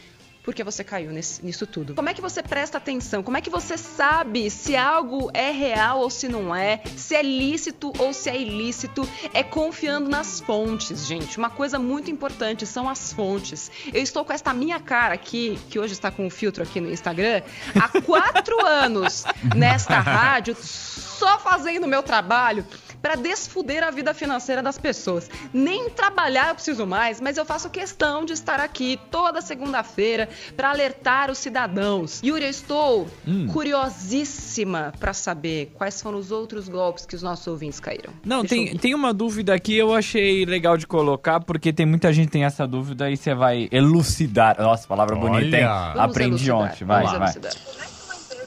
porque 0.46 0.62
você 0.62 0.84
caiu 0.84 1.10
nesse, 1.10 1.44
nisso 1.44 1.66
tudo. 1.66 1.96
Como 1.96 2.08
é 2.08 2.14
que 2.14 2.20
você 2.20 2.40
presta 2.40 2.78
atenção? 2.78 3.20
Como 3.20 3.36
é 3.36 3.40
que 3.40 3.50
você 3.50 3.76
sabe 3.76 4.48
se 4.48 4.76
algo 4.76 5.28
é 5.34 5.50
real 5.50 5.98
ou 5.98 6.08
se 6.08 6.28
não 6.28 6.54
é? 6.54 6.80
Se 6.96 7.16
é 7.16 7.22
lícito 7.22 7.92
ou 7.98 8.14
se 8.14 8.30
é 8.30 8.40
ilícito? 8.40 9.06
É 9.34 9.42
confiando 9.42 10.08
nas 10.08 10.38
fontes, 10.38 11.04
gente. 11.04 11.36
Uma 11.36 11.50
coisa 11.50 11.80
muito 11.80 12.12
importante 12.12 12.64
são 12.64 12.88
as 12.88 13.12
fontes. 13.12 13.72
Eu 13.92 14.00
estou 14.00 14.24
com 14.24 14.32
esta 14.32 14.54
minha 14.54 14.78
cara 14.78 15.14
aqui, 15.14 15.58
que 15.68 15.80
hoje 15.80 15.94
está 15.94 16.12
com 16.12 16.24
um 16.24 16.30
filtro 16.30 16.62
aqui 16.62 16.80
no 16.80 16.92
Instagram, 16.92 17.42
há 17.74 18.00
quatro 18.00 18.56
anos 18.64 19.24
nesta 19.52 19.98
rádio, 19.98 20.56
só 20.56 21.40
fazendo 21.40 21.84
o 21.84 21.88
meu 21.88 22.04
trabalho 22.04 22.64
para 23.00 23.14
desfuder 23.14 23.82
a 23.82 23.90
vida 23.90 24.12
financeira 24.14 24.62
das 24.62 24.78
pessoas. 24.78 25.30
Nem 25.52 25.90
trabalhar 25.90 26.48
eu 26.48 26.54
preciso 26.54 26.86
mais, 26.86 27.20
mas 27.20 27.36
eu 27.36 27.44
faço 27.44 27.70
questão 27.70 28.24
de 28.24 28.32
estar 28.32 28.60
aqui 28.60 28.98
toda 29.10 29.40
segunda-feira 29.40 30.28
para 30.56 30.70
alertar 30.70 31.30
os 31.30 31.38
cidadãos. 31.38 32.20
Yuri, 32.22 32.44
eu 32.44 32.50
estou 32.50 33.08
hum. 33.26 33.46
curiosíssima 33.48 34.92
para 34.98 35.12
saber 35.12 35.72
quais 35.74 36.00
foram 36.00 36.18
os 36.18 36.30
outros 36.30 36.68
golpes 36.68 37.06
que 37.06 37.14
os 37.14 37.22
nossos 37.22 37.46
ouvintes 37.46 37.80
caíram. 37.80 38.12
Não, 38.24 38.44
tem, 38.44 38.76
tem 38.76 38.94
uma 38.94 39.12
dúvida 39.12 39.54
aqui, 39.54 39.76
eu 39.76 39.94
achei 39.94 40.44
legal 40.44 40.76
de 40.76 40.86
colocar, 40.86 41.40
porque 41.40 41.72
tem 41.72 41.86
muita 41.86 42.12
gente 42.12 42.26
que 42.26 42.32
tem 42.32 42.44
essa 42.44 42.66
dúvida 42.66 43.10
e 43.10 43.16
você 43.16 43.34
vai 43.34 43.68
elucidar. 43.70 44.56
Nossa, 44.60 44.86
palavra 44.86 45.16
Olha. 45.16 45.30
bonita, 45.30 45.56
hein? 45.56 45.64
Aprendi 45.64 46.50
ontem. 46.50 46.84
Vai, 46.84 47.04
vai. 47.04 47.34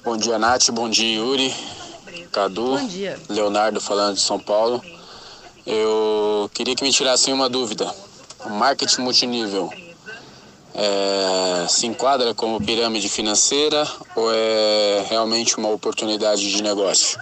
Bom 0.03 0.17
dia, 0.17 0.39
Nath. 0.39 0.69
Bom 0.71 0.89
dia, 0.89 1.17
Yuri. 1.17 1.53
Cadu. 2.31 2.77
Leonardo 3.29 3.79
falando 3.81 4.15
de 4.15 4.21
São 4.21 4.39
Paulo. 4.39 4.83
Eu 5.65 6.49
queria 6.53 6.75
que 6.75 6.83
me 6.83 6.91
tirassem 6.91 7.33
uma 7.33 7.49
dúvida. 7.49 7.93
O 8.45 8.49
marketing 8.49 9.01
multinível 9.01 9.69
é, 10.73 11.67
se 11.67 11.85
enquadra 11.85 12.33
como 12.33 12.59
pirâmide 12.59 13.09
financeira 13.09 13.87
ou 14.15 14.31
é 14.33 15.05
realmente 15.09 15.57
uma 15.57 15.69
oportunidade 15.69 16.49
de 16.49 16.63
negócio? 16.63 17.19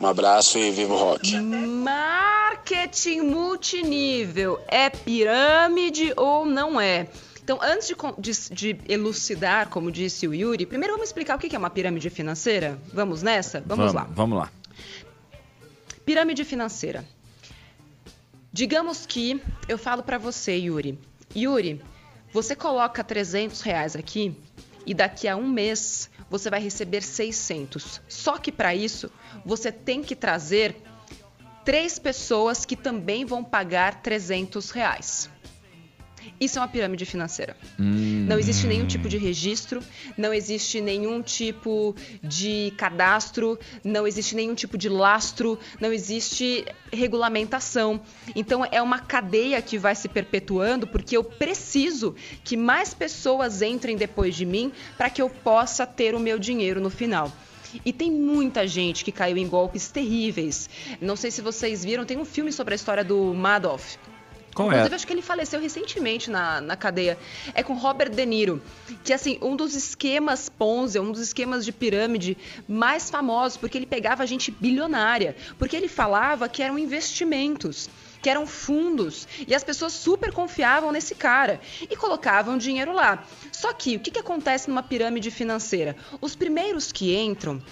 Um 0.00 0.06
abraço 0.06 0.58
e 0.58 0.70
viva 0.70 0.94
o 0.94 0.96
rock. 0.96 1.36
Marketing 1.40 3.22
multinível 3.22 4.60
é 4.68 4.88
pirâmide 4.88 6.12
ou 6.16 6.46
não 6.46 6.80
é? 6.80 7.08
Então, 7.48 7.58
antes 7.62 7.88
de, 7.88 7.94
de, 8.18 8.74
de, 8.74 8.92
elucidar, 8.92 9.70
como 9.70 9.90
disse 9.90 10.28
o 10.28 10.34
Yuri, 10.34 10.66
primeiro 10.66 10.92
vamos 10.92 11.08
explicar 11.08 11.34
o 11.34 11.38
que 11.38 11.56
é 11.56 11.58
uma 11.58 11.70
pirâmide 11.70 12.10
financeira? 12.10 12.78
Vamos 12.92 13.22
nessa? 13.22 13.62
Vamos, 13.62 13.90
vamos 13.90 13.94
lá. 13.94 14.06
Vamos 14.10 14.38
lá. 14.38 14.52
Pirâmide 16.04 16.44
financeira. 16.44 17.06
Digamos 18.52 19.06
que 19.06 19.40
eu 19.66 19.78
falo 19.78 20.02
para 20.02 20.18
você, 20.18 20.56
Yuri. 20.58 20.98
Yuri, 21.34 21.82
você 22.34 22.54
coloca 22.54 23.02
300 23.02 23.62
reais 23.62 23.96
aqui 23.96 24.36
e 24.84 24.92
daqui 24.92 25.26
a 25.26 25.34
um 25.34 25.48
mês 25.48 26.10
você 26.28 26.50
vai 26.50 26.60
receber 26.60 27.00
600. 27.00 28.02
Só 28.06 28.36
que 28.36 28.52
para 28.52 28.74
isso 28.74 29.10
você 29.42 29.72
tem 29.72 30.02
que 30.02 30.14
trazer 30.14 30.76
três 31.64 31.98
pessoas 31.98 32.66
que 32.66 32.76
também 32.76 33.24
vão 33.24 33.42
pagar 33.42 34.02
300 34.02 34.70
reais. 34.70 35.30
Isso 36.40 36.58
é 36.58 36.62
uma 36.62 36.68
pirâmide 36.68 37.04
financeira. 37.04 37.56
Hum. 37.78 38.26
Não 38.28 38.38
existe 38.38 38.66
nenhum 38.66 38.86
tipo 38.86 39.08
de 39.08 39.16
registro, 39.16 39.82
não 40.16 40.32
existe 40.32 40.80
nenhum 40.80 41.22
tipo 41.22 41.94
de 42.22 42.72
cadastro, 42.76 43.58
não 43.84 44.06
existe 44.06 44.34
nenhum 44.34 44.54
tipo 44.54 44.76
de 44.76 44.88
lastro, 44.88 45.58
não 45.80 45.92
existe 45.92 46.64
regulamentação. 46.92 48.00
Então 48.34 48.64
é 48.70 48.80
uma 48.80 48.98
cadeia 48.98 49.60
que 49.62 49.78
vai 49.78 49.94
se 49.94 50.08
perpetuando 50.08 50.86
porque 50.86 51.16
eu 51.16 51.24
preciso 51.24 52.14
que 52.44 52.56
mais 52.56 52.94
pessoas 52.94 53.62
entrem 53.62 53.96
depois 53.96 54.34
de 54.34 54.44
mim 54.44 54.72
para 54.96 55.10
que 55.10 55.22
eu 55.22 55.28
possa 55.28 55.86
ter 55.86 56.14
o 56.14 56.20
meu 56.20 56.38
dinheiro 56.38 56.80
no 56.80 56.90
final. 56.90 57.32
E 57.84 57.92
tem 57.92 58.10
muita 58.10 58.66
gente 58.66 59.04
que 59.04 59.12
caiu 59.12 59.36
em 59.36 59.46
golpes 59.46 59.90
terríveis. 59.90 60.68
Não 61.00 61.16
sei 61.16 61.30
se 61.30 61.42
vocês 61.42 61.84
viram, 61.84 62.04
tem 62.04 62.18
um 62.18 62.24
filme 62.24 62.52
sobre 62.52 62.74
a 62.74 62.76
história 62.76 63.04
do 63.04 63.34
Madoff. 63.34 63.98
Como 64.58 64.70
Inclusive, 64.70 64.92
é? 64.92 64.96
acho 64.96 65.06
que 65.06 65.12
ele 65.12 65.22
faleceu 65.22 65.60
recentemente 65.60 66.28
na, 66.28 66.60
na 66.60 66.76
cadeia. 66.76 67.16
É 67.54 67.62
com 67.62 67.74
Robert 67.74 68.10
De 68.10 68.26
Niro. 68.26 68.60
Que, 69.04 69.12
assim, 69.12 69.38
um 69.40 69.54
dos 69.54 69.76
esquemas 69.76 70.48
Ponzi, 70.48 70.98
um 70.98 71.12
dos 71.12 71.20
esquemas 71.20 71.64
de 71.64 71.70
pirâmide 71.70 72.36
mais 72.66 73.08
famosos, 73.08 73.56
porque 73.56 73.78
ele 73.78 73.86
pegava 73.86 74.26
gente 74.26 74.50
bilionária. 74.50 75.36
Porque 75.60 75.76
ele 75.76 75.86
falava 75.86 76.48
que 76.48 76.60
eram 76.60 76.76
investimentos 76.76 77.88
que 78.20 78.28
eram 78.28 78.48
fundos, 78.48 79.28
e 79.46 79.54
as 79.54 79.62
pessoas 79.62 79.92
super 79.92 80.32
confiavam 80.32 80.90
nesse 80.90 81.14
cara 81.14 81.60
e 81.88 81.94
colocavam 81.94 82.58
dinheiro 82.58 82.92
lá. 82.92 83.24
Só 83.52 83.72
que 83.72 83.94
o 83.94 84.00
que, 84.00 84.10
que 84.10 84.18
acontece 84.18 84.68
numa 84.68 84.82
pirâmide 84.82 85.30
financeira? 85.30 85.94
Os 86.20 86.34
primeiros 86.34 86.90
que 86.90 87.16
entram 87.16 87.62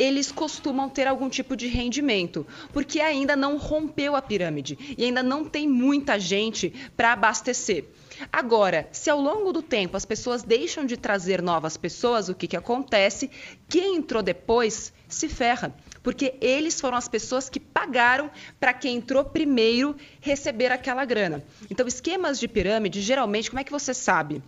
eles 0.00 0.32
costumam 0.32 0.88
ter 0.88 1.06
algum 1.06 1.28
tipo 1.28 1.54
de 1.54 1.66
rendimento, 1.66 2.46
porque 2.72 3.00
ainda 3.00 3.36
não 3.36 3.58
rompeu 3.58 4.16
a 4.16 4.22
pirâmide 4.22 4.78
e 4.96 5.04
ainda 5.04 5.22
não 5.22 5.44
tem 5.44 5.68
muita 5.68 6.18
gente 6.18 6.72
para 6.96 7.12
abastecer. 7.12 7.84
Agora, 8.32 8.88
se 8.92 9.10
ao 9.10 9.20
longo 9.20 9.52
do 9.52 9.60
tempo 9.60 9.98
as 9.98 10.06
pessoas 10.06 10.42
deixam 10.42 10.86
de 10.86 10.96
trazer 10.96 11.42
novas 11.42 11.76
pessoas, 11.76 12.30
o 12.30 12.34
que, 12.34 12.46
que 12.46 12.56
acontece? 12.56 13.30
Quem 13.68 13.96
entrou 13.96 14.22
depois 14.22 14.90
se 15.06 15.28
ferra, 15.28 15.74
porque 16.02 16.34
eles 16.40 16.80
foram 16.80 16.96
as 16.96 17.08
pessoas 17.08 17.50
que 17.50 17.60
pagaram 17.60 18.30
para 18.58 18.72
quem 18.72 18.96
entrou 18.96 19.22
primeiro 19.22 19.94
receber 20.18 20.72
aquela 20.72 21.04
grana. 21.04 21.44
Então, 21.70 21.86
esquemas 21.86 22.40
de 22.40 22.48
pirâmide, 22.48 23.02
geralmente, 23.02 23.50
como 23.50 23.60
é 23.60 23.64
que 23.64 23.72
você 23.72 23.92
sabe? 23.92 24.42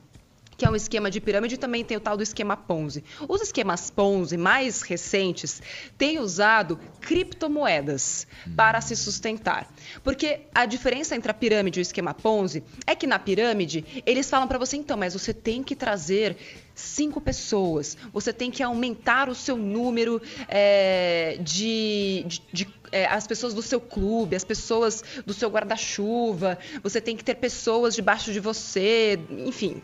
Que 0.57 0.65
é 0.65 0.71
um 0.71 0.77
esquema 0.77 1.11
de 1.11 1.21
pirâmide, 1.21 1.57
também 1.57 1.85
tem 1.85 1.97
o 1.97 2.01
tal 2.01 2.17
do 2.17 2.23
esquema 2.23 2.57
Ponzi. 2.57 3.05
Os 3.29 3.41
esquemas 3.41 3.91
Ponzi 3.91 4.37
mais 4.37 4.83
recentes 4.83 5.63
têm 5.97 6.19
usado 6.19 6.79
criptomoedas 7.01 8.27
para 8.57 8.81
se 8.81 8.97
sustentar. 8.97 9.73
Porque 10.03 10.41
a 10.55 10.67
diferença 10.67 11.17
entre 11.17 11.31
a 11.31 11.35
pirâmide 11.35 11.81
e 11.81 11.83
o 11.83 11.83
esquema 11.83 12.15
Ponzi 12.15 12.63
é 12.87 12.95
que 12.95 13.07
na 13.07 13.19
pirâmide 13.19 14.03
eles 14.07 14.29
falam 14.29 14.47
para 14.47 14.59
você, 14.59 14.77
então, 14.77 14.97
mas 14.97 15.15
você 15.15 15.33
tem 15.33 15.63
que 15.63 15.75
trazer 15.75 16.37
cinco 16.75 17.21
pessoas, 17.21 17.97
você 18.13 18.33
tem 18.33 18.51
que 18.51 18.63
aumentar 18.63 19.29
o 19.29 19.35
seu 19.35 19.57
número 19.57 20.21
é, 20.49 21.39
de, 21.41 22.25
de, 22.27 22.43
de 22.53 22.69
é, 22.91 23.07
as 23.07 23.27
pessoas 23.27 23.55
do 23.55 23.63
seu 23.63 23.81
clube, 23.81 24.37
as 24.37 24.45
pessoas 24.45 25.03
do 25.25 25.33
seu 25.33 25.51
guarda-chuva, 25.51 26.59
você 26.83 27.01
tem 27.01 27.17
que 27.17 27.25
ter 27.25 27.35
pessoas 27.37 27.95
debaixo 27.95 28.33
de 28.33 28.41
você, 28.41 29.19
enfim, 29.31 29.83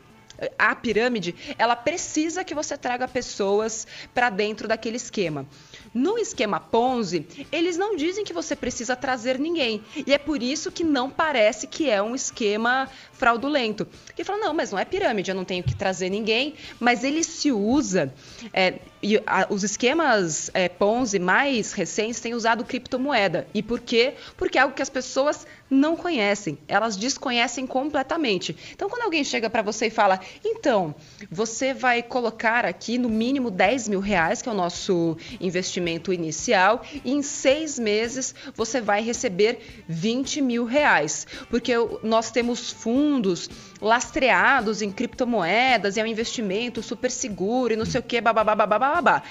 a 0.59 0.75
pirâmide, 0.75 1.35
ela 1.59 1.75
precisa 1.75 2.45
que 2.45 2.55
você 2.55 2.77
traga 2.77 3.09
pessoas 3.09 3.87
para 4.15 4.31
dentro 4.31 4.69
daquele 4.69 4.97
esquema. 4.97 5.47
No 5.93 6.19
esquema 6.19 6.61
Ponzi, 6.61 7.27
eles 7.51 7.77
não 7.77 7.97
dizem 7.97 8.25
que 8.25 8.33
você 8.33 8.55
precisa 8.55 8.95
trazer 8.95 9.39
ninguém. 9.39 9.83
E 10.07 10.13
é 10.13 10.19
por 10.19 10.43
isso 10.43 10.71
que 10.71 10.85
não 10.85 11.11
parece 11.11 11.67
que 11.67 11.89
é 11.89 12.03
um 12.03 12.15
esquema 12.15 12.89
fraudulento. 13.13 13.87
Que 14.15 14.23
fala, 14.23 14.39
não, 14.39 14.55
mas 14.55 14.71
não 14.71 14.79
é 14.79 14.85
pirâmide, 14.85 15.31
eu 15.31 15.35
não 15.35 15.45
tenho 15.45 15.65
que 15.65 15.75
trazer 15.75 16.11
ninguém. 16.11 16.55
Mas 16.79 17.05
ele 17.05 17.25
se 17.25 17.51
usa. 17.51 18.13
É, 18.53 18.79
e 19.03 19.17
a, 19.27 19.47
os 19.51 19.63
esquemas 19.63 20.51
é, 20.55 20.69
Ponzi 20.69 21.19
mais 21.19 21.73
recentes 21.73 22.21
têm 22.21 22.35
usado 22.35 22.65
criptomoeda. 22.65 23.47
E 23.55 23.63
por 23.63 23.81
quê? 23.81 24.15
Porque 24.37 24.59
é 24.59 24.63
algo 24.63 24.75
que 24.75 24.83
as 24.83 24.91
pessoas 24.91 25.47
não 25.71 25.97
conhecem, 25.97 26.59
elas 26.67 26.97
desconhecem 26.97 27.67
completamente. 27.67 28.57
Então, 28.73 28.89
quando 28.89 29.03
alguém 29.03 29.23
chega 29.23 29.51
para 29.51 29.63
você 29.63 29.87
e 29.87 29.91
fala, 29.91 30.19
então, 30.45 30.95
você 31.31 31.75
vai 31.75 32.03
colocar 32.03 32.65
aqui 32.65 32.97
no 32.97 33.09
mínimo 33.09 33.51
10 33.51 33.89
mil 33.89 34.01
reais, 34.01 34.41
que 34.41 34.49
é 34.49 34.53
o 34.53 34.55
nosso 34.55 35.17
investimento 35.41 36.13
inicial, 36.13 36.83
e 37.05 37.13
em 37.13 37.23
seis 37.23 37.79
meses 37.79 38.35
você 38.55 38.81
vai 38.81 39.03
receber 39.03 39.85
20 39.87 40.41
mil 40.41 40.65
reais, 40.65 41.27
porque 41.51 41.75
nós 42.03 42.31
temos 42.31 42.71
fundos 42.73 43.51
lastreados 43.81 44.83
em 44.83 44.91
criptomoedas, 44.91 45.97
e 45.97 46.01
é 46.01 46.03
um 46.03 46.07
investimento 46.07 46.83
super 46.83 47.11
seguro 47.11 47.73
e 47.73 47.77
não 47.77 47.85
sei 47.85 48.01
o 48.01 48.05
que, 48.05 48.21
babá, 48.21 48.43
babá, 48.43 48.67
babá. 48.67 49.23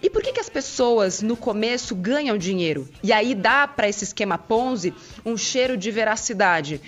E 0.00 0.08
por 0.08 0.22
que, 0.22 0.32
que 0.32 0.40
as 0.40 0.48
pessoas 0.48 1.22
no 1.22 1.36
começo 1.36 1.94
ganham 1.94 2.38
dinheiro? 2.38 2.88
E 3.02 3.12
aí 3.12 3.34
dá 3.34 3.66
para 3.66 3.88
esse 3.88 4.04
esquema 4.04 4.38
Ponzi 4.38 4.94
um 5.24 5.36
cheiro 5.36 5.76
de 5.76 5.90
veracidade? 5.90 6.80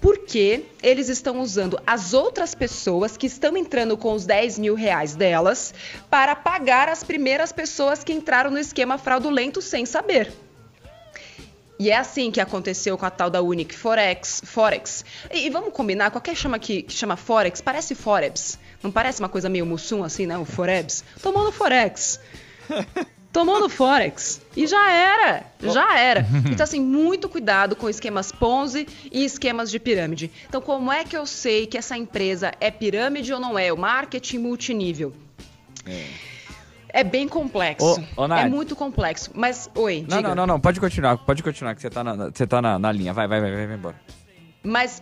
Porque 0.00 0.64
eles 0.82 1.08
estão 1.08 1.40
usando 1.40 1.80
as 1.86 2.12
outras 2.12 2.54
pessoas 2.54 3.16
que 3.16 3.26
estão 3.26 3.56
entrando 3.56 3.96
com 3.96 4.12
os 4.12 4.26
10 4.26 4.58
mil 4.58 4.74
reais 4.74 5.16
delas 5.16 5.74
para 6.10 6.36
pagar 6.36 6.88
as 6.88 7.02
primeiras 7.02 7.52
pessoas 7.52 8.04
que 8.04 8.12
entraram 8.12 8.50
no 8.50 8.58
esquema 8.58 8.98
fraudulento 8.98 9.60
sem 9.62 9.86
saber. 9.86 10.30
E 11.78 11.90
é 11.90 11.96
assim 11.96 12.30
que 12.30 12.40
aconteceu 12.40 12.98
com 12.98 13.06
a 13.06 13.10
tal 13.10 13.30
da 13.30 13.40
Unic 13.40 13.74
Forex. 13.74 14.42
Forex. 14.44 15.04
E, 15.32 15.46
e 15.46 15.50
vamos 15.50 15.72
combinar, 15.72 16.10
qualquer 16.10 16.34
chama 16.34 16.58
que, 16.58 16.82
que, 16.82 16.92
chama 16.92 17.16
Forex 17.16 17.60
parece 17.60 17.94
Forex. 17.94 18.58
Não 18.82 18.90
parece 18.90 19.20
uma 19.20 19.28
coisa 19.28 19.48
meio 19.48 19.64
mussum 19.64 20.02
assim, 20.02 20.26
né? 20.26 20.36
O 20.36 20.44
Forex. 20.44 21.04
Tomou 21.22 21.44
no 21.44 21.52
Forex. 21.52 22.20
Tomou 23.32 23.60
no 23.60 23.68
Forex. 23.68 24.40
E 24.56 24.66
já 24.66 24.90
era. 24.90 25.44
Já 25.62 25.98
era. 25.98 26.26
Então, 26.50 26.64
assim, 26.64 26.80
muito 26.80 27.28
cuidado 27.28 27.76
com 27.76 27.88
esquemas 27.88 28.32
Ponzi 28.32 28.88
e 29.12 29.24
esquemas 29.24 29.70
de 29.70 29.78
pirâmide. 29.78 30.30
Então, 30.48 30.60
como 30.60 30.90
é 30.90 31.04
que 31.04 31.16
eu 31.16 31.26
sei 31.26 31.66
que 31.66 31.78
essa 31.78 31.96
empresa 31.96 32.52
é 32.58 32.70
pirâmide 32.70 33.32
ou 33.32 33.38
não 33.38 33.58
é? 33.58 33.72
O 33.72 33.76
marketing 33.76 34.38
multinível. 34.38 35.12
É. 35.86 36.06
É 36.90 37.04
bem 37.04 37.28
complexo. 37.28 38.00
Ô, 38.16 38.22
ô, 38.22 38.34
é 38.34 38.48
muito 38.48 38.74
complexo. 38.74 39.30
Mas, 39.34 39.70
oi, 39.74 40.04
não, 40.08 40.16
diga. 40.16 40.28
Não, 40.28 40.34
não, 40.34 40.46
não, 40.46 40.60
pode 40.60 40.80
continuar, 40.80 41.18
pode 41.18 41.42
continuar, 41.42 41.74
que 41.74 41.82
você 41.82 41.90
tá 41.90 42.02
na, 42.02 42.30
você 42.30 42.46
tá 42.46 42.62
na, 42.62 42.78
na 42.78 42.92
linha. 42.92 43.12
Vai, 43.12 43.28
vai, 43.28 43.40
vai, 43.40 43.54
vai, 43.54 43.66
vai 43.66 43.76
embora. 43.76 43.96
Mas, 44.62 45.00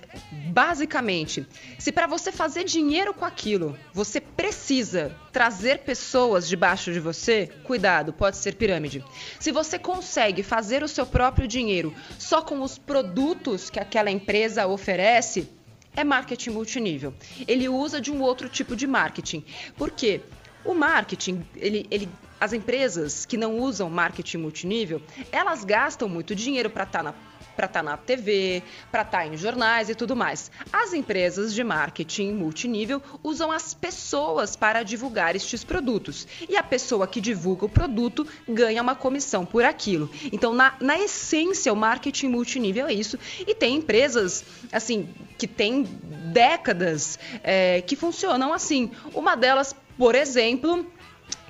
basicamente, 0.52 1.46
se 1.78 1.90
para 1.90 2.06
você 2.06 2.30
fazer 2.30 2.64
dinheiro 2.64 3.14
com 3.14 3.24
aquilo, 3.24 3.76
você 3.92 4.20
precisa 4.20 5.16
trazer 5.32 5.78
pessoas 5.78 6.46
debaixo 6.46 6.92
de 6.92 7.00
você, 7.00 7.50
cuidado, 7.64 8.12
pode 8.12 8.36
ser 8.36 8.54
pirâmide. 8.54 9.02
Se 9.40 9.50
você 9.50 9.78
consegue 9.78 10.42
fazer 10.42 10.82
o 10.82 10.88
seu 10.88 11.06
próprio 11.06 11.48
dinheiro 11.48 11.94
só 12.18 12.42
com 12.42 12.60
os 12.60 12.76
produtos 12.76 13.70
que 13.70 13.80
aquela 13.80 14.10
empresa 14.10 14.66
oferece, 14.66 15.48
é 15.96 16.04
marketing 16.04 16.50
multinível. 16.50 17.14
Ele 17.48 17.68
usa 17.68 18.00
de 18.00 18.12
um 18.12 18.20
outro 18.20 18.50
tipo 18.50 18.76
de 18.76 18.86
marketing. 18.86 19.42
Por 19.76 19.90
quê? 19.90 20.20
O 20.66 20.74
marketing, 20.74 21.46
ele, 21.56 21.86
ele 21.90 22.08
as 22.40 22.52
empresas 22.52 23.24
que 23.24 23.36
não 23.36 23.58
usam 23.58 23.88
marketing 23.88 24.38
multinível, 24.38 25.00
elas 25.32 25.64
gastam 25.64 26.08
muito 26.08 26.34
dinheiro 26.34 26.68
para 26.68 26.84
estar 26.84 26.98
tá 26.98 27.02
na 27.04 27.14
para 27.56 27.66
estar 27.66 27.82
tá 27.82 27.82
na 27.82 27.96
TV, 27.96 28.62
para 28.92 29.00
estar 29.00 29.18
tá 29.18 29.26
em 29.26 29.36
jornais 29.36 29.88
e 29.88 29.94
tudo 29.94 30.14
mais. 30.14 30.50
As 30.70 30.92
empresas 30.92 31.54
de 31.54 31.64
marketing 31.64 32.32
multinível 32.34 33.02
usam 33.24 33.50
as 33.50 33.72
pessoas 33.72 34.54
para 34.54 34.82
divulgar 34.82 35.34
estes 35.34 35.64
produtos. 35.64 36.28
E 36.48 36.56
a 36.56 36.62
pessoa 36.62 37.06
que 37.06 37.20
divulga 37.20 37.64
o 37.64 37.68
produto 37.68 38.26
ganha 38.46 38.82
uma 38.82 38.94
comissão 38.94 39.46
por 39.46 39.64
aquilo. 39.64 40.10
Então, 40.30 40.52
na, 40.52 40.74
na 40.80 40.98
essência, 40.98 41.72
o 41.72 41.76
marketing 41.76 42.28
multinível 42.28 42.86
é 42.86 42.92
isso. 42.92 43.18
E 43.46 43.54
tem 43.54 43.76
empresas, 43.76 44.44
assim, 44.70 45.08
que 45.38 45.46
tem 45.46 45.84
décadas 46.32 47.18
é, 47.42 47.80
que 47.80 47.96
funcionam 47.96 48.52
assim. 48.52 48.90
Uma 49.14 49.34
delas, 49.34 49.74
por 49.98 50.14
exemplo, 50.14 50.86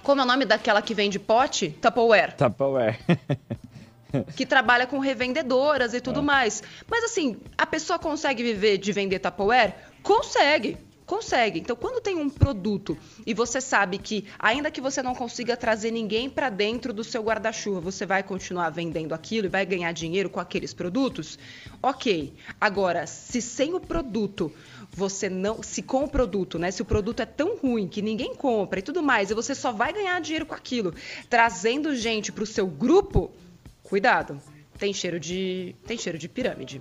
como 0.03 0.21
é 0.21 0.25
o 0.25 0.27
nome 0.27 0.45
daquela 0.45 0.81
que 0.81 0.95
vende 0.95 1.19
pote? 1.19 1.71
Tupperware. 1.71 2.37
Tupperware. 2.37 2.99
que 4.37 4.47
trabalha 4.47 4.87
com 4.87 4.99
revendedoras 4.99 5.93
e 5.95 6.01
tudo 6.01 6.21
é. 6.21 6.23
mais. 6.23 6.63
Mas 6.89 7.05
assim, 7.05 7.37
a 7.59 7.67
pessoa 7.67 7.99
consegue 7.99 8.43
viver 8.43 8.79
de 8.79 8.93
vender 8.93 9.19
Tupperware? 9.19 9.75
Consegue. 10.03 10.79
Consegue. 11.07 11.61
Então, 11.61 11.77
quando 11.77 12.03
tem 12.03 12.16
um 12.16 12.29
produto 12.29 12.99
e 13.25 13.33
você 13.33 13.61
sabe 13.61 13.97
que, 13.97 14.27
ainda 14.38 14.73
que 14.73 14.81
você 14.81 15.01
não 15.01 15.14
consiga 15.14 15.57
trazer 15.57 15.92
ninguém 15.92 16.29
para 16.29 16.51
dentro 16.51 16.92
do 16.92 17.05
seu 17.05 17.23
guarda-chuva, 17.23 17.81
você 17.81 18.05
vai 18.05 18.25
continuar 18.25 18.71
vendendo 18.71 19.14
aquilo 19.14 19.47
e 19.47 19.49
vai 19.49 19.64
ganhar 19.64 19.92
dinheiro 19.92 20.29
com 20.29 20.40
aqueles 20.40 20.75
produtos, 20.75 21.38
ok. 21.81 22.35
Agora, 22.61 23.07
se 23.07 23.40
sem 23.40 23.73
o 23.73 23.79
produto 23.79 24.53
você 24.92 25.29
não. 25.29 25.62
Se 25.62 25.83
com 25.83 26.05
o 26.05 26.09
produto, 26.09 26.59
né? 26.59 26.71
Se 26.71 26.83
o 26.83 26.85
produto 26.85 27.21
é 27.21 27.27
tão 27.27 27.57
ruim 27.57 27.87
que 27.87 28.03
ninguém 28.03 28.35
compra 28.35 28.79
e 28.81 28.83
tudo 28.83 29.03
mais, 29.03 29.31
e 29.31 29.35
você 29.35 29.55
só 29.55 29.71
vai 29.71 29.92
ganhar 29.92 30.21
dinheiro 30.21 30.47
com 30.47 30.55
aquilo, 30.55 30.95
trazendo 31.29 31.95
gente 31.95 32.33
para 32.33 32.42
o 32.42 32.47
seu 32.47 32.66
grupo, 32.66 33.31
cuidado. 33.83 34.40
Tem 34.79 34.92
cheiro 34.92 35.21
de. 35.21 35.75
Tem 35.87 35.97
cheiro 35.97 36.19
de 36.19 36.29
pirâmide. 36.29 36.81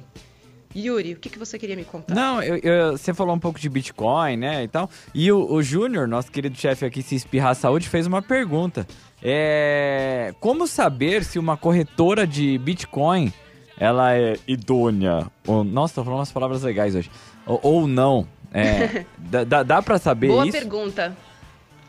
Yuri, 0.75 1.13
o 1.13 1.15
que, 1.17 1.29
que 1.29 1.39
você 1.39 1.57
queria 1.57 1.75
me 1.75 1.85
contar? 1.85 2.13
Não, 2.13 2.43
eu, 2.43 2.57
eu, 2.57 2.91
você 2.97 3.13
falou 3.13 3.33
um 3.33 3.39
pouco 3.39 3.59
de 3.59 3.69
Bitcoin, 3.69 4.35
né, 4.35 4.63
e 4.63 4.67
tal. 4.67 4.89
E 5.13 5.31
o, 5.31 5.51
o 5.51 5.63
Júnior, 5.63 6.07
nosso 6.07 6.31
querido 6.31 6.57
chefe 6.57 6.85
aqui, 6.85 7.01
se 7.01 7.15
espirrar 7.15 7.55
saúde, 7.55 7.87
fez 7.87 8.05
uma 8.05 8.21
pergunta. 8.21 8.85
É, 9.23 10.33
como 10.39 10.67
saber 10.67 11.23
se 11.23 11.39
uma 11.39 11.55
corretora 11.55 12.27
de 12.27 12.57
Bitcoin 12.57 13.31
ela 13.77 14.15
é 14.15 14.37
idônea? 14.47 15.27
Ou, 15.47 15.63
nossa, 15.63 15.95
tô 15.95 16.03
falando 16.03 16.19
umas 16.19 16.31
palavras 16.31 16.63
legais 16.63 16.95
hoje. 16.95 17.09
Ou, 17.45 17.59
ou 17.63 17.87
não. 17.87 18.27
É, 18.53 19.05
dá, 19.45 19.63
dá 19.63 19.81
pra 19.81 19.97
saber 19.97 20.27
Boa 20.27 20.45
isso? 20.45 20.51
Boa 20.51 20.61
pergunta. 20.61 21.17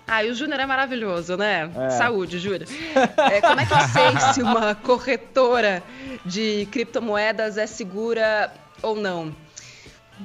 Ah, 0.09 0.22
e 0.22 0.31
o 0.31 0.35
Júnior 0.35 0.61
é 0.61 0.66
maravilhoso, 0.66 1.37
né? 1.37 1.68
É. 1.77 1.90
Saúde, 1.90 2.38
Júnior. 2.38 2.66
É, 2.94 3.40
como 3.40 3.61
é 3.61 3.66
que 3.66 3.72
eu 3.72 3.81
sei 3.81 4.20
se 4.33 4.42
uma 4.42 4.75
corretora 4.75 5.83
de 6.25 6.68
criptomoedas 6.70 7.59
é 7.59 7.66
segura 7.66 8.53
ou 8.83 8.97
não? 8.97 9.35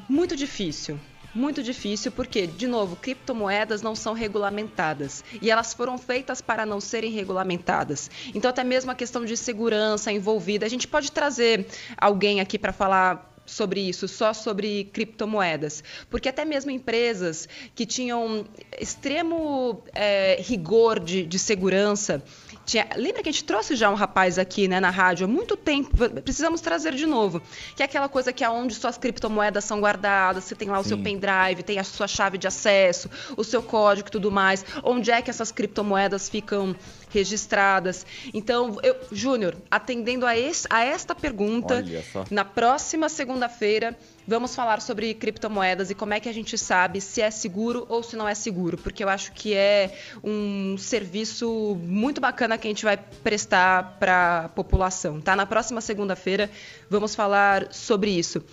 Muito 0.07 0.35
difícil. 0.35 0.99
Muito 1.33 1.63
difícil 1.63 2.11
porque, 2.11 2.45
de 2.45 2.67
novo, 2.67 2.97
criptomoedas 2.97 3.81
não 3.81 3.95
são 3.95 4.13
regulamentadas 4.13 5.23
e 5.41 5.49
elas 5.49 5.73
foram 5.73 5.97
feitas 5.97 6.41
para 6.41 6.65
não 6.65 6.81
serem 6.81 7.11
regulamentadas. 7.11 8.11
Então, 8.35 8.49
até 8.49 8.65
mesmo 8.65 8.91
a 8.91 8.95
questão 8.95 9.23
de 9.23 9.37
segurança 9.37 10.11
envolvida, 10.11 10.65
a 10.65 10.69
gente 10.69 10.87
pode 10.89 11.09
trazer 11.09 11.67
alguém 11.97 12.41
aqui 12.41 12.59
para 12.59 12.73
falar 12.73 13.31
sobre 13.45 13.81
isso, 13.81 14.07
só 14.07 14.33
sobre 14.33 14.85
criptomoedas. 14.85 15.83
Porque 16.09 16.29
até 16.29 16.45
mesmo 16.45 16.71
empresas 16.71 17.47
que 17.75 17.85
tinham 17.85 18.45
extremo 18.79 19.83
é, 19.93 20.37
rigor 20.41 20.99
de, 20.99 21.25
de 21.25 21.39
segurança. 21.39 22.23
Tinha, 22.65 22.87
lembra 22.95 23.23
que 23.23 23.29
a 23.29 23.31
gente 23.31 23.43
trouxe 23.43 23.75
já 23.75 23.89
um 23.89 23.95
rapaz 23.95 24.37
aqui 24.37 24.67
né, 24.67 24.79
na 24.79 24.89
rádio 24.89 25.25
há 25.25 25.27
muito 25.27 25.57
tempo, 25.57 25.89
precisamos 26.21 26.61
trazer 26.61 26.93
de 26.93 27.05
novo, 27.05 27.41
que 27.75 27.81
é 27.81 27.85
aquela 27.85 28.07
coisa 28.07 28.31
que 28.31 28.43
é 28.43 28.49
onde 28.49 28.75
suas 28.75 28.97
criptomoedas 28.97 29.65
são 29.65 29.79
guardadas, 29.79 30.43
você 30.43 30.55
tem 30.55 30.69
lá 30.69 30.79
o 30.79 30.83
Sim. 30.83 30.89
seu 30.89 30.97
pendrive, 30.99 31.63
tem 31.63 31.79
a 31.79 31.83
sua 31.83 32.07
chave 32.07 32.37
de 32.37 32.47
acesso, 32.47 33.09
o 33.35 33.43
seu 33.43 33.63
código 33.63 34.07
e 34.07 34.11
tudo 34.11 34.31
mais, 34.31 34.63
onde 34.83 35.11
é 35.11 35.21
que 35.21 35.29
essas 35.29 35.51
criptomoedas 35.51 36.29
ficam 36.29 36.75
registradas. 37.11 38.05
Então, 38.33 38.77
eu, 38.83 38.95
Júnior, 39.11 39.55
atendendo 39.69 40.25
a, 40.25 40.37
esse, 40.37 40.67
a 40.69 40.83
esta 40.83 41.13
pergunta, 41.13 41.83
na 42.29 42.45
próxima 42.45 43.09
segunda-feira, 43.09 43.97
vamos 44.27 44.55
falar 44.55 44.81
sobre 44.81 45.13
criptomoedas 45.13 45.89
e 45.89 45.95
como 45.95 46.13
é 46.13 46.19
que 46.19 46.29
a 46.29 46.33
gente 46.33 46.57
sabe 46.57 47.01
se 47.01 47.21
é 47.21 47.29
seguro 47.29 47.85
ou 47.89 48.01
se 48.01 48.15
não 48.15 48.27
é 48.27 48.35
seguro, 48.35 48.77
porque 48.77 49.03
eu 49.03 49.09
acho 49.09 49.31
que 49.33 49.53
é 49.53 49.97
um 50.23 50.77
serviço 50.77 51.77
muito 51.83 52.21
bacana 52.21 52.57
que 52.57 52.67
a 52.67 52.71
gente 52.71 52.85
vai 52.85 52.97
prestar 52.97 53.97
para 53.99 54.45
a 54.45 54.49
população, 54.49 55.19
tá? 55.19 55.35
Na 55.35 55.45
próxima 55.45 55.81
segunda-feira, 55.81 56.49
vamos 56.89 57.15
falar 57.15 57.73
sobre 57.73 58.11
isso. 58.11 58.43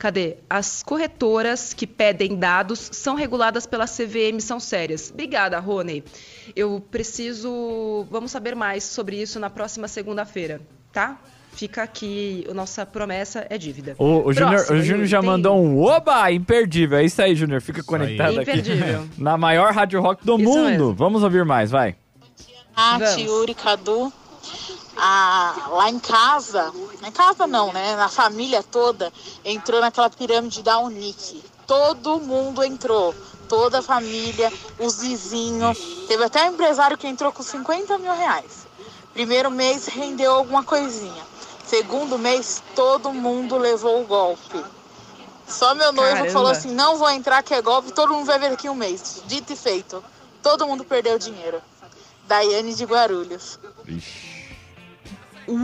Cadê? 0.00 0.38
As 0.48 0.82
corretoras 0.82 1.74
que 1.74 1.86
pedem 1.86 2.34
dados 2.34 2.88
são 2.90 3.14
reguladas 3.14 3.66
pela 3.66 3.84
CVM, 3.84 4.40
são 4.40 4.58
sérias. 4.58 5.10
Obrigada, 5.10 5.58
Rony. 5.58 6.02
Eu 6.54 6.82
preciso. 6.90 8.06
Vamos 8.10 8.30
saber 8.30 8.54
mais 8.54 8.84
sobre 8.84 9.20
isso 9.20 9.38
na 9.38 9.50
próxima 9.50 9.88
segunda-feira, 9.88 10.60
tá? 10.92 11.18
Fica 11.52 11.82
aqui, 11.82 12.46
a 12.48 12.54
nossa 12.54 12.86
promessa 12.86 13.46
é 13.50 13.58
dívida. 13.58 13.96
O, 13.98 14.28
o 14.28 14.32
Júnior 14.32 15.04
já 15.04 15.20
tem... 15.20 15.28
mandou 15.28 15.60
um 15.60 15.82
oba 15.82 16.30
imperdível. 16.30 16.98
É 16.98 17.04
isso 17.04 17.20
aí, 17.20 17.34
Júnior. 17.34 17.60
Fica 17.60 17.82
conectado 17.82 18.38
aqui. 18.38 18.62
Na 19.18 19.36
maior 19.36 19.72
rádio 19.72 20.00
rock 20.00 20.24
do 20.24 20.36
isso 20.36 20.44
mundo. 20.48 20.64
Mesmo. 20.64 20.94
Vamos 20.94 21.22
ouvir 21.22 21.44
mais, 21.44 21.70
vai. 21.70 21.96
Nath, 22.76 23.18
Yuri, 23.18 23.54
Cadu 23.54 24.12
a, 25.00 25.68
lá 25.70 25.90
em 25.90 25.98
casa, 25.98 26.72
em 27.06 27.10
casa 27.10 27.46
não, 27.46 27.72
né? 27.72 27.96
Na 27.96 28.08
família 28.08 28.62
toda, 28.62 29.12
entrou 29.44 29.80
naquela 29.80 30.10
pirâmide 30.10 30.62
da 30.62 30.78
Unic. 30.78 31.42
Todo 31.66 32.20
mundo 32.20 32.62
entrou, 32.62 33.14
toda 33.50 33.80
a 33.80 33.82
família, 33.82 34.50
os 34.78 35.00
vizinhos. 35.00 35.76
Teve 36.06 36.22
até 36.24 36.48
um 36.48 36.54
empresário 36.54 36.96
que 36.96 37.08
entrou 37.08 37.32
com 37.32 37.42
50 37.42 37.98
mil 37.98 38.14
reais. 38.14 38.68
Primeiro 39.12 39.50
mês 39.50 39.86
rendeu 39.86 40.30
alguma 40.32 40.62
coisinha. 40.62 41.24
Segundo 41.66 42.16
mês, 42.16 42.62
todo 42.76 43.12
mundo 43.12 43.58
levou 43.58 44.02
o 44.02 44.06
golpe. 44.06 44.64
Só 45.48 45.74
meu 45.74 45.92
noivo 45.92 46.12
Caramba. 46.12 46.32
falou 46.32 46.52
assim: 46.52 46.72
não 46.72 46.96
vou 46.96 47.10
entrar 47.10 47.42
que 47.42 47.52
é 47.52 47.60
golpe, 47.60 47.92
todo 47.92 48.14
mundo 48.14 48.26
vai 48.26 48.38
ver 48.38 48.52
aqui 48.52 48.68
um 48.68 48.74
mês. 48.74 49.20
Dito 49.26 49.52
e 49.52 49.56
feito. 49.56 50.02
Todo 50.40 50.64
mundo 50.66 50.84
perdeu 50.84 51.18
dinheiro. 51.18 51.60
Daiane 52.28 52.72
de 52.72 52.84
Guarulhos. 52.84 53.58
Ixi. 53.86 54.30
Ui! 55.48 55.58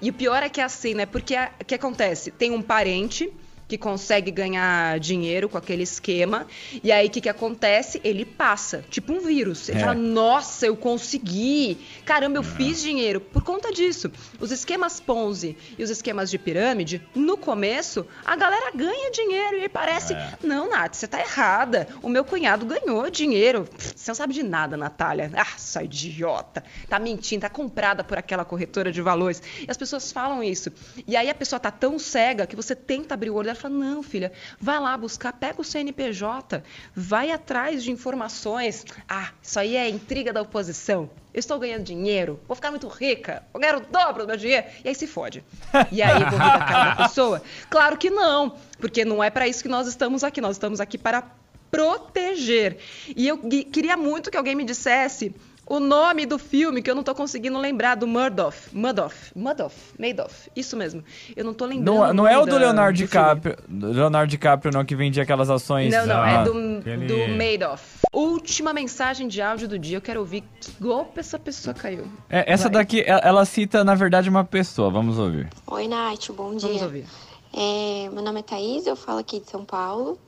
E 0.00 0.08
o 0.08 0.12
pior 0.14 0.42
é 0.42 0.48
que 0.48 0.62
é 0.62 0.64
assim, 0.64 0.94
né? 0.94 1.04
Porque 1.04 1.34
o 1.60 1.64
que 1.64 1.74
acontece? 1.74 2.30
Tem 2.30 2.50
um 2.52 2.62
parente 2.62 3.30
que 3.68 3.76
consegue 3.76 4.30
ganhar 4.30 4.98
dinheiro 5.00 5.48
com 5.48 5.58
aquele 5.58 5.82
esquema. 5.82 6.46
E 6.82 6.92
aí, 6.92 7.06
o 7.06 7.10
que, 7.10 7.20
que 7.20 7.28
acontece? 7.28 8.00
Ele 8.04 8.24
passa, 8.24 8.84
tipo 8.88 9.12
um 9.12 9.20
vírus. 9.20 9.68
Ele 9.68 9.78
é. 9.78 9.80
fala, 9.80 9.94
nossa, 9.94 10.66
eu 10.66 10.76
consegui. 10.76 11.78
Caramba, 12.04 12.38
eu 12.38 12.42
fiz 12.42 12.80
dinheiro. 12.80 13.20
Por 13.20 13.42
conta 13.42 13.72
disso, 13.72 14.10
os 14.38 14.50
esquemas 14.52 15.00
Ponzi 15.00 15.56
e 15.78 15.82
os 15.82 15.90
esquemas 15.90 16.30
de 16.30 16.38
pirâmide, 16.38 17.02
no 17.14 17.36
começo, 17.36 18.06
a 18.24 18.36
galera 18.36 18.70
ganha 18.74 19.10
dinheiro. 19.10 19.56
E 19.56 19.62
aí 19.62 19.68
parece, 19.68 20.14
é. 20.14 20.34
não, 20.42 20.70
Nath, 20.70 20.94
você 20.94 21.06
tá 21.06 21.20
errada. 21.20 21.88
O 22.02 22.08
meu 22.08 22.24
cunhado 22.24 22.64
ganhou 22.64 23.10
dinheiro. 23.10 23.68
Você 23.78 24.10
não 24.10 24.14
sabe 24.14 24.32
de 24.32 24.42
nada, 24.42 24.76
Natália. 24.76 25.30
Ah, 25.34 25.58
só 25.58 25.80
idiota. 25.80 26.62
Tá 26.88 26.98
mentindo, 26.98 27.42
tá 27.42 27.48
comprada 27.48 28.04
por 28.04 28.16
aquela 28.16 28.44
corretora 28.44 28.92
de 28.92 29.02
valores. 29.02 29.42
E 29.60 29.70
as 29.70 29.76
pessoas 29.76 30.12
falam 30.12 30.42
isso. 30.42 30.72
E 31.06 31.16
aí 31.16 31.28
a 31.28 31.34
pessoa 31.34 31.58
tá 31.58 31.70
tão 31.70 31.98
cega 31.98 32.46
que 32.46 32.54
você 32.54 32.74
tenta 32.74 33.14
abrir 33.14 33.30
o 33.30 33.34
olho 33.34 33.55
fala: 33.56 33.74
não, 33.74 34.02
filha, 34.02 34.32
vai 34.60 34.78
lá 34.78 34.96
buscar, 34.96 35.32
pega 35.32 35.60
o 35.60 35.64
CNPJ, 35.64 36.62
vai 36.94 37.30
atrás 37.30 37.82
de 37.82 37.90
informações. 37.90 38.84
Ah, 39.08 39.30
isso 39.42 39.58
aí 39.58 39.76
é 39.76 39.88
intriga 39.88 40.32
da 40.32 40.42
oposição. 40.42 41.10
Eu 41.32 41.40
estou 41.40 41.58
ganhando 41.58 41.84
dinheiro, 41.84 42.40
vou 42.48 42.54
ficar 42.54 42.70
muito 42.70 42.88
rica, 42.88 43.42
vou 43.52 43.60
ganhar 43.60 43.76
o 43.76 43.80
dobro 43.80 44.22
do 44.22 44.28
meu 44.28 44.36
dinheiro. 44.36 44.66
E 44.84 44.88
aí 44.88 44.94
se 44.94 45.06
fode. 45.06 45.44
E 45.92 46.02
aí 46.02 46.24
vou 46.24 46.38
rir 46.38 46.58
da 46.58 46.64
cara 46.64 46.94
da 46.94 47.08
pessoa? 47.08 47.42
Claro 47.68 47.96
que 47.98 48.08
não, 48.08 48.56
porque 48.78 49.04
não 49.04 49.22
é 49.22 49.28
para 49.28 49.46
isso 49.46 49.62
que 49.62 49.68
nós 49.68 49.86
estamos 49.86 50.24
aqui. 50.24 50.40
Nós 50.40 50.56
estamos 50.56 50.80
aqui 50.80 50.96
para 50.96 51.22
proteger. 51.70 52.78
E 53.14 53.28
eu 53.28 53.38
queria 53.38 53.96
muito 53.96 54.30
que 54.30 54.36
alguém 54.36 54.54
me 54.54 54.64
dissesse 54.64 55.34
o 55.66 55.80
nome 55.80 56.26
do 56.26 56.38
filme 56.38 56.80
que 56.80 56.88
eu 56.88 56.94
não 56.94 57.02
tô 57.02 57.14
conseguindo 57.14 57.58
lembrar, 57.58 57.96
do 57.96 58.06
Murdoch. 58.06 58.56
Murdoch. 58.72 59.14
Murdoch. 59.34 59.74
Madoff. 59.98 60.50
Isso 60.54 60.76
mesmo. 60.76 61.02
Eu 61.34 61.44
não 61.44 61.52
tô 61.52 61.66
lembrando. 61.66 61.98
Não, 61.98 62.14
não 62.14 62.28
é 62.28 62.38
o 62.38 62.46
do 62.46 62.56
Leonardo 62.56 62.96
DiCaprio. 62.96 63.56
Do 63.66 63.88
Leonardo 63.90 64.30
DiCaprio, 64.30 64.72
não, 64.72 64.84
que 64.84 64.94
vendia 64.94 65.24
aquelas 65.24 65.50
ações. 65.50 65.92
Não, 65.92 66.06
não, 66.06 66.24
é 66.24 66.44
do, 66.44 66.78
aquele... 66.78 67.06
do 67.06 67.18
Madoff. 67.36 68.06
Última 68.12 68.72
mensagem 68.72 69.26
de 69.26 69.42
áudio 69.42 69.66
do 69.66 69.78
dia. 69.78 69.96
Eu 69.96 70.00
quero 70.00 70.20
ouvir 70.20 70.44
que 70.60 70.70
golpe 70.80 71.18
essa 71.18 71.38
pessoa 71.38 71.74
caiu. 71.74 72.06
É, 72.30 72.52
essa 72.52 72.64
Vai. 72.64 72.82
daqui, 72.82 73.04
ela 73.06 73.44
cita, 73.44 73.82
na 73.82 73.94
verdade, 73.94 74.30
uma 74.30 74.44
pessoa. 74.44 74.88
Vamos 74.88 75.18
ouvir. 75.18 75.48
Oi, 75.66 75.88
Nath, 75.88 76.30
bom 76.30 76.54
dia. 76.54 76.68
Vamos 76.68 76.82
ouvir. 76.82 77.04
É, 77.52 78.08
meu 78.12 78.22
nome 78.22 78.40
é 78.40 78.42
Thaís, 78.42 78.86
eu 78.86 78.94
falo 78.94 79.18
aqui 79.18 79.40
de 79.40 79.50
São 79.50 79.64
Paulo. 79.64 80.18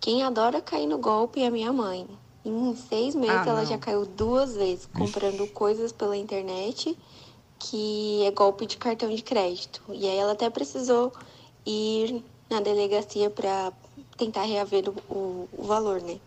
Quem 0.00 0.22
adora 0.22 0.60
cair 0.60 0.86
no 0.86 0.98
golpe 0.98 1.42
é 1.42 1.50
minha 1.50 1.72
mãe. 1.72 2.06
Em 2.44 2.76
seis 2.76 3.14
meses 3.14 3.36
ah, 3.36 3.44
ela 3.46 3.64
já 3.64 3.78
caiu 3.78 4.04
duas 4.04 4.54
vezes 4.54 4.86
comprando 4.86 5.44
Ixi. 5.44 5.52
coisas 5.52 5.92
pela 5.92 6.16
internet 6.16 6.96
que 7.58 8.24
é 8.26 8.30
golpe 8.30 8.66
de 8.66 8.76
cartão 8.76 9.08
de 9.08 9.22
crédito. 9.22 9.82
E 9.88 10.06
aí 10.06 10.18
ela 10.18 10.32
até 10.32 10.50
precisou 10.50 11.12
ir 11.64 12.22
na 12.50 12.60
delegacia 12.60 13.30
para 13.30 13.72
tentar 14.18 14.42
reaver 14.42 14.88
o, 14.88 15.14
o, 15.14 15.48
o, 15.56 15.64
valor, 15.64 16.02
né? 16.02 16.18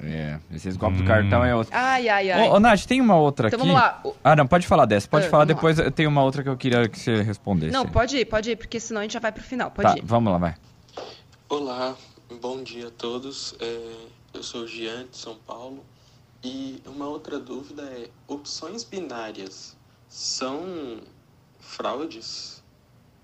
É, 0.00 0.38
esses 0.52 0.76
golpes 0.76 1.00
hum. 1.00 1.04
do 1.04 1.08
cartão 1.08 1.44
é 1.44 1.54
outro. 1.54 1.72
Ai, 1.74 2.08
ai, 2.08 2.30
ai. 2.30 2.48
Ô, 2.48 2.54
ô 2.54 2.60
Nath, 2.60 2.84
tem 2.86 3.00
uma 3.00 3.16
outra 3.16 3.48
então, 3.48 3.58
aqui. 3.58 3.68
Vamos 3.68 3.82
lá. 3.82 4.02
Ah, 4.22 4.36
não, 4.36 4.46
pode 4.46 4.66
falar 4.66 4.84
dessa. 4.84 5.08
Pode 5.08 5.26
ah, 5.26 5.30
falar 5.30 5.44
depois. 5.44 5.78
Lá. 5.78 5.90
Tem 5.90 6.06
uma 6.06 6.22
outra 6.22 6.42
que 6.42 6.48
eu 6.48 6.56
queria 6.56 6.88
que 6.88 6.98
você 6.98 7.22
respondesse. 7.22 7.72
Não, 7.72 7.86
pode 7.86 8.16
ir, 8.16 8.24
pode 8.24 8.50
ir, 8.50 8.56
porque 8.56 8.80
senão 8.80 9.00
a 9.00 9.04
gente 9.04 9.12
já 9.12 9.20
vai 9.20 9.32
pro 9.32 9.42
final. 9.42 9.70
Pode 9.70 9.88
tá, 9.88 9.98
ir. 9.98 10.02
Vamos 10.04 10.32
lá, 10.32 10.38
vai. 10.38 10.54
Olá, 11.48 11.94
bom 12.40 12.62
dia 12.62 12.88
a 12.88 12.90
todos. 12.90 13.54
É, 13.60 13.90
eu 14.34 14.42
sou 14.42 14.66
Jean 14.66 15.06
de 15.06 15.16
São 15.16 15.36
Paulo. 15.36 15.84
E 16.42 16.82
uma 16.86 17.06
outra 17.06 17.38
dúvida 17.38 17.82
é: 17.82 18.10
opções 18.26 18.82
binárias 18.82 19.76
são 20.08 21.00
fraudes? 21.60 22.62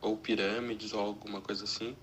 Ou 0.00 0.16
pirâmides 0.16 0.92
ou 0.92 1.00
alguma 1.00 1.40
coisa 1.40 1.64
assim? 1.64 1.96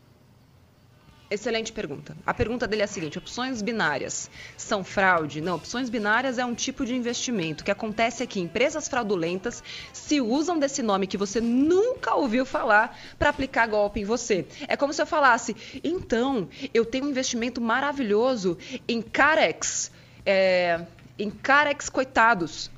Excelente 1.29 1.71
pergunta. 1.71 2.15
A 2.23 2.33
pergunta 2.33 2.67
dele 2.67 2.83
é 2.83 2.85
a 2.85 2.87
seguinte: 2.87 3.17
opções 3.17 3.61
binárias 3.61 4.29
são 4.55 4.83
fraude? 4.83 5.41
Não, 5.41 5.55
opções 5.55 5.89
binárias 5.89 6.37
é 6.37 6.45
um 6.45 6.53
tipo 6.53 6.85
de 6.85 6.95
investimento 6.95 7.63
que 7.63 7.71
acontece 7.71 8.21
aqui. 8.21 8.39
Empresas 8.39 8.87
fraudulentas 8.87 9.63
se 9.91 10.21
usam 10.21 10.59
desse 10.59 10.83
nome 10.83 11.07
que 11.07 11.17
você 11.17 11.41
nunca 11.41 12.13
ouviu 12.13 12.45
falar 12.45 12.95
para 13.17 13.29
aplicar 13.29 13.67
golpe 13.67 14.01
em 14.01 14.05
você. 14.05 14.45
É 14.67 14.77
como 14.77 14.93
se 14.93 15.01
eu 15.01 15.07
falasse: 15.07 15.55
então, 15.83 16.47
eu 16.71 16.85
tenho 16.85 17.05
um 17.05 17.09
investimento 17.09 17.59
maravilhoso 17.59 18.57
em 18.87 19.01
Carex. 19.01 19.91
É, 20.23 20.85
em 21.17 21.31
Carex 21.31 21.89
Coitados. 21.89 22.69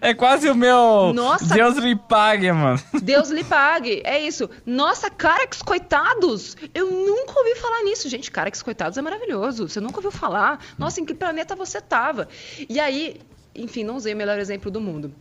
É 0.00 0.14
quase 0.14 0.48
o 0.48 0.54
meu. 0.54 1.12
Nossa. 1.14 1.52
Deus 1.52 1.76
lhe 1.76 1.96
pague, 1.96 2.50
mano. 2.52 2.80
Deus 3.02 3.30
lhe 3.30 3.44
pague. 3.44 4.02
É 4.04 4.20
isso. 4.20 4.48
Nossa, 4.64 5.10
Carex 5.10 5.62
Coitados. 5.62 6.56
Eu 6.74 6.90
nunca 6.90 7.38
ouvi 7.38 7.54
falar 7.56 7.82
nisso. 7.84 8.08
Gente, 8.08 8.30
Carex 8.30 8.62
Coitados 8.62 8.96
é 8.96 9.02
maravilhoso. 9.02 9.68
Você 9.68 9.80
nunca 9.80 9.96
ouviu 9.96 10.10
falar? 10.10 10.64
Nossa, 10.78 11.00
em 11.00 11.04
que 11.04 11.14
planeta 11.14 11.56
você 11.56 11.80
tava? 11.80 12.28
E 12.68 12.78
aí, 12.78 13.20
enfim, 13.54 13.84
não 13.84 13.96
usei 13.96 14.14
o 14.14 14.16
melhor 14.16 14.38
exemplo 14.38 14.70
do 14.70 14.80
mundo. 14.80 15.12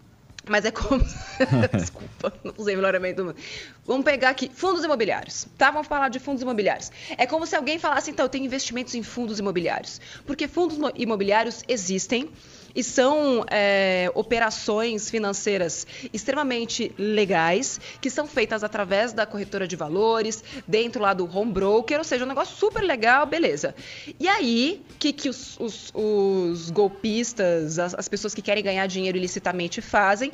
Mas 0.47 0.63
é 0.63 0.71
como. 0.71 1.03
Desculpa, 1.73 2.31
não 2.43 2.53
usei 2.57 2.75
o 2.75 2.77
melhor 2.77 2.93
exemplo 2.93 3.15
do 3.15 3.25
mundo. 3.25 3.37
Vamos 3.85 4.05
pegar 4.05 4.29
aqui 4.29 4.51
fundos 4.53 4.83
imobiliários, 4.83 5.47
tá? 5.57 5.71
Vamos 5.71 5.87
falar 5.87 6.09
de 6.09 6.19
fundos 6.19 6.43
imobiliários. 6.43 6.91
É 7.17 7.25
como 7.25 7.47
se 7.47 7.55
alguém 7.55 7.79
falasse, 7.79 8.11
então, 8.11 8.25
eu 8.25 8.29
tenho 8.29 8.45
investimentos 8.45 8.93
em 8.93 9.01
fundos 9.01 9.39
imobiliários. 9.39 9.99
Porque 10.25 10.47
fundos 10.47 10.77
imobiliários 10.95 11.63
existem 11.67 12.29
e 12.75 12.83
são 12.83 13.45
é, 13.49 14.11
operações 14.13 15.09
financeiras 15.09 15.87
extremamente 16.13 16.93
legais 16.97 17.79
que 18.01 18.09
são 18.09 18.27
feitas 18.27 18.63
através 18.63 19.13
da 19.13 19.25
corretora 19.25 19.67
de 19.67 19.75
valores, 19.75 20.43
dentro 20.67 21.01
lá 21.01 21.13
do 21.13 21.25
home 21.25 21.51
broker, 21.51 21.97
ou 21.97 22.03
seja, 22.03 22.25
um 22.25 22.27
negócio 22.27 22.55
super 22.55 22.81
legal, 22.81 23.25
beleza. 23.25 23.73
E 24.19 24.27
aí, 24.27 24.83
o 24.91 24.97
que, 24.97 25.13
que 25.13 25.29
os, 25.29 25.59
os, 25.59 25.91
os 25.93 26.69
golpistas, 26.69 27.79
as, 27.79 27.93
as 27.93 28.07
pessoas 28.07 28.33
que 28.33 28.41
querem 28.41 28.63
ganhar 28.63 28.85
dinheiro 28.87 29.17
ilicitamente 29.17 29.81
fazem? 29.81 30.31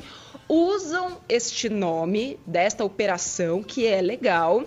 Usam 0.48 1.18
este 1.28 1.68
nome 1.68 2.38
desta 2.46 2.84
operação, 2.84 3.62
que 3.62 3.86
é 3.86 4.02
legal, 4.02 4.64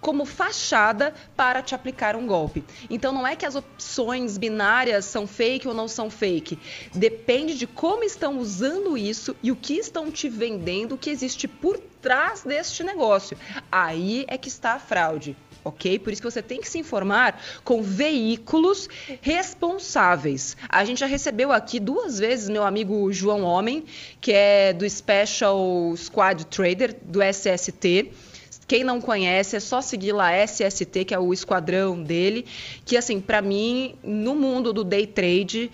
como 0.00 0.24
fachada 0.24 1.14
para 1.36 1.62
te 1.62 1.74
aplicar 1.74 2.16
um 2.16 2.26
golpe. 2.26 2.64
Então 2.88 3.12
não 3.12 3.26
é 3.26 3.36
que 3.36 3.46
as 3.46 3.54
opções 3.54 4.38
binárias 4.38 5.04
são 5.04 5.26
fake 5.26 5.66
ou 5.66 5.74
não 5.74 5.88
são 5.88 6.10
fake. 6.10 6.58
Depende 6.94 7.54
de 7.54 7.66
como 7.66 8.04
estão 8.04 8.38
usando 8.38 8.96
isso 8.96 9.36
e 9.42 9.50
o 9.50 9.56
que 9.56 9.74
estão 9.74 10.10
te 10.10 10.28
vendendo, 10.28 10.96
que 10.96 11.10
existe 11.10 11.48
por 11.48 11.78
trás 12.00 12.42
deste 12.42 12.82
negócio. 12.82 13.36
Aí 13.70 14.24
é 14.28 14.38
que 14.38 14.48
está 14.48 14.74
a 14.74 14.78
fraude 14.78 15.36
ok? 15.64 15.98
Por 15.98 16.12
isso 16.12 16.22
que 16.22 16.30
você 16.30 16.42
tem 16.42 16.60
que 16.60 16.68
se 16.68 16.78
informar 16.78 17.40
com 17.64 17.82
veículos 17.82 18.88
responsáveis. 19.20 20.56
A 20.68 20.84
gente 20.84 21.00
já 21.00 21.06
recebeu 21.06 21.52
aqui 21.52 21.78
duas 21.78 22.18
vezes 22.18 22.48
meu 22.48 22.64
amigo 22.64 23.12
João 23.12 23.42
Homem, 23.42 23.84
que 24.20 24.32
é 24.32 24.72
do 24.72 24.88
Special 24.88 25.94
Squad 25.96 26.46
Trader 26.46 26.96
do 27.02 27.20
SST. 27.22 28.12
Quem 28.68 28.84
não 28.84 29.00
conhece, 29.00 29.56
é 29.56 29.60
só 29.60 29.80
seguir 29.80 30.12
lá 30.12 30.30
SST, 30.30 31.06
que 31.06 31.14
é 31.14 31.18
o 31.18 31.32
esquadrão 31.32 32.02
dele, 32.02 32.44
que 32.84 32.98
assim, 32.98 33.18
para 33.18 33.40
mim, 33.40 33.94
no 34.04 34.34
mundo 34.34 34.74
do 34.74 34.84
day 34.84 35.06
trade, 35.06 35.70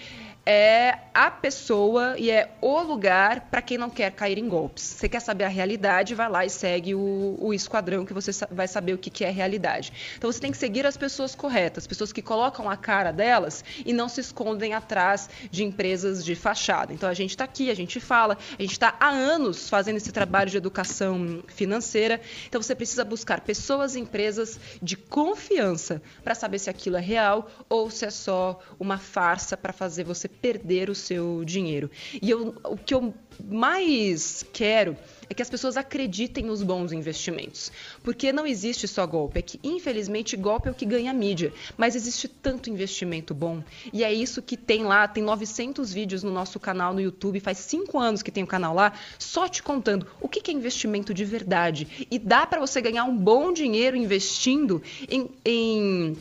é 0.46 0.98
a 1.14 1.30
pessoa 1.30 2.16
e 2.18 2.30
é 2.30 2.50
o 2.60 2.80
lugar 2.82 3.42
para 3.50 3.62
quem 3.62 3.78
não 3.78 3.88
quer 3.88 4.10
cair 4.10 4.36
em 4.38 4.48
golpes. 4.48 4.82
Você 4.82 5.08
quer 5.08 5.20
saber 5.20 5.44
a 5.44 5.48
realidade, 5.48 6.14
vai 6.14 6.28
lá 6.28 6.44
e 6.44 6.50
segue 6.50 6.94
o, 6.94 7.36
o 7.40 7.54
esquadrão 7.54 8.04
que 8.04 8.12
você 8.12 8.30
vai 8.50 8.68
saber 8.68 8.92
o 8.92 8.98
que, 8.98 9.10
que 9.10 9.24
é 9.24 9.30
realidade. 9.30 9.92
Então 10.18 10.30
você 10.30 10.40
tem 10.40 10.50
que 10.50 10.58
seguir 10.58 10.86
as 10.86 10.96
pessoas 10.96 11.34
corretas, 11.34 11.86
pessoas 11.86 12.12
que 12.12 12.20
colocam 12.20 12.68
a 12.68 12.76
cara 12.76 13.12
delas 13.12 13.64
e 13.86 13.92
não 13.92 14.08
se 14.08 14.20
escondem 14.20 14.74
atrás 14.74 15.30
de 15.50 15.64
empresas 15.64 16.24
de 16.24 16.34
fachada. 16.34 16.92
Então 16.92 17.08
a 17.08 17.14
gente 17.14 17.30
está 17.30 17.44
aqui, 17.44 17.70
a 17.70 17.74
gente 17.74 17.98
fala, 18.00 18.36
a 18.58 18.62
gente 18.62 18.72
está 18.72 18.94
há 18.98 19.08
anos 19.08 19.70
fazendo 19.70 19.96
esse 19.96 20.12
trabalho 20.12 20.50
de 20.50 20.56
educação 20.56 21.42
financeira. 21.48 22.20
Então 22.48 22.60
você 22.60 22.74
precisa 22.74 23.04
buscar 23.04 23.40
pessoas 23.40 23.94
e 23.94 24.00
empresas 24.00 24.58
de 24.82 24.96
confiança 24.96 26.02
para 26.22 26.34
saber 26.34 26.58
se 26.58 26.68
aquilo 26.68 26.96
é 26.96 27.00
real 27.00 27.48
ou 27.68 27.90
se 27.90 28.04
é 28.04 28.10
só 28.10 28.60
uma 28.78 28.98
farsa 28.98 29.56
para 29.56 29.72
fazer 29.72 30.04
você 30.04 30.28
perder 30.34 30.90
o 30.90 30.94
seu 30.94 31.44
dinheiro. 31.44 31.90
E 32.20 32.30
eu, 32.30 32.54
o 32.64 32.76
que 32.76 32.94
eu 32.94 33.14
mais 33.42 34.44
quero 34.52 34.96
é 35.28 35.34
que 35.34 35.42
as 35.42 35.50
pessoas 35.50 35.76
acreditem 35.76 36.44
nos 36.44 36.62
bons 36.62 36.92
investimentos. 36.92 37.72
Porque 38.02 38.32
não 38.32 38.46
existe 38.46 38.86
só 38.86 39.06
golpe. 39.06 39.38
É 39.38 39.42
que, 39.42 39.58
infelizmente, 39.62 40.36
golpe 40.36 40.68
é 40.68 40.70
o 40.70 40.74
que 40.74 40.84
ganha 40.84 41.12
mídia. 41.12 41.52
Mas 41.76 41.94
existe 41.94 42.28
tanto 42.28 42.70
investimento 42.70 43.34
bom. 43.34 43.62
E 43.92 44.04
é 44.04 44.12
isso 44.12 44.42
que 44.42 44.56
tem 44.56 44.84
lá. 44.84 45.08
Tem 45.08 45.22
900 45.22 45.92
vídeos 45.92 46.22
no 46.22 46.30
nosso 46.30 46.60
canal 46.60 46.92
no 46.92 47.00
YouTube. 47.00 47.40
Faz 47.40 47.58
cinco 47.58 47.98
anos 47.98 48.22
que 48.22 48.30
tem 48.30 48.44
o 48.44 48.46
canal 48.46 48.74
lá. 48.74 48.92
Só 49.18 49.48
te 49.48 49.62
contando 49.62 50.06
o 50.20 50.28
que 50.28 50.50
é 50.50 50.54
investimento 50.54 51.14
de 51.14 51.24
verdade. 51.24 52.06
E 52.10 52.18
dá 52.18 52.46
para 52.46 52.60
você 52.60 52.80
ganhar 52.80 53.04
um 53.04 53.16
bom 53.16 53.52
dinheiro 53.52 53.96
investindo 53.96 54.82
em, 55.08 55.30
em 55.44 56.16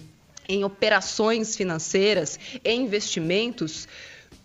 em 0.47 0.63
operações 0.63 1.55
financeiras, 1.55 2.39
em 2.63 2.81
investimentos 2.81 3.87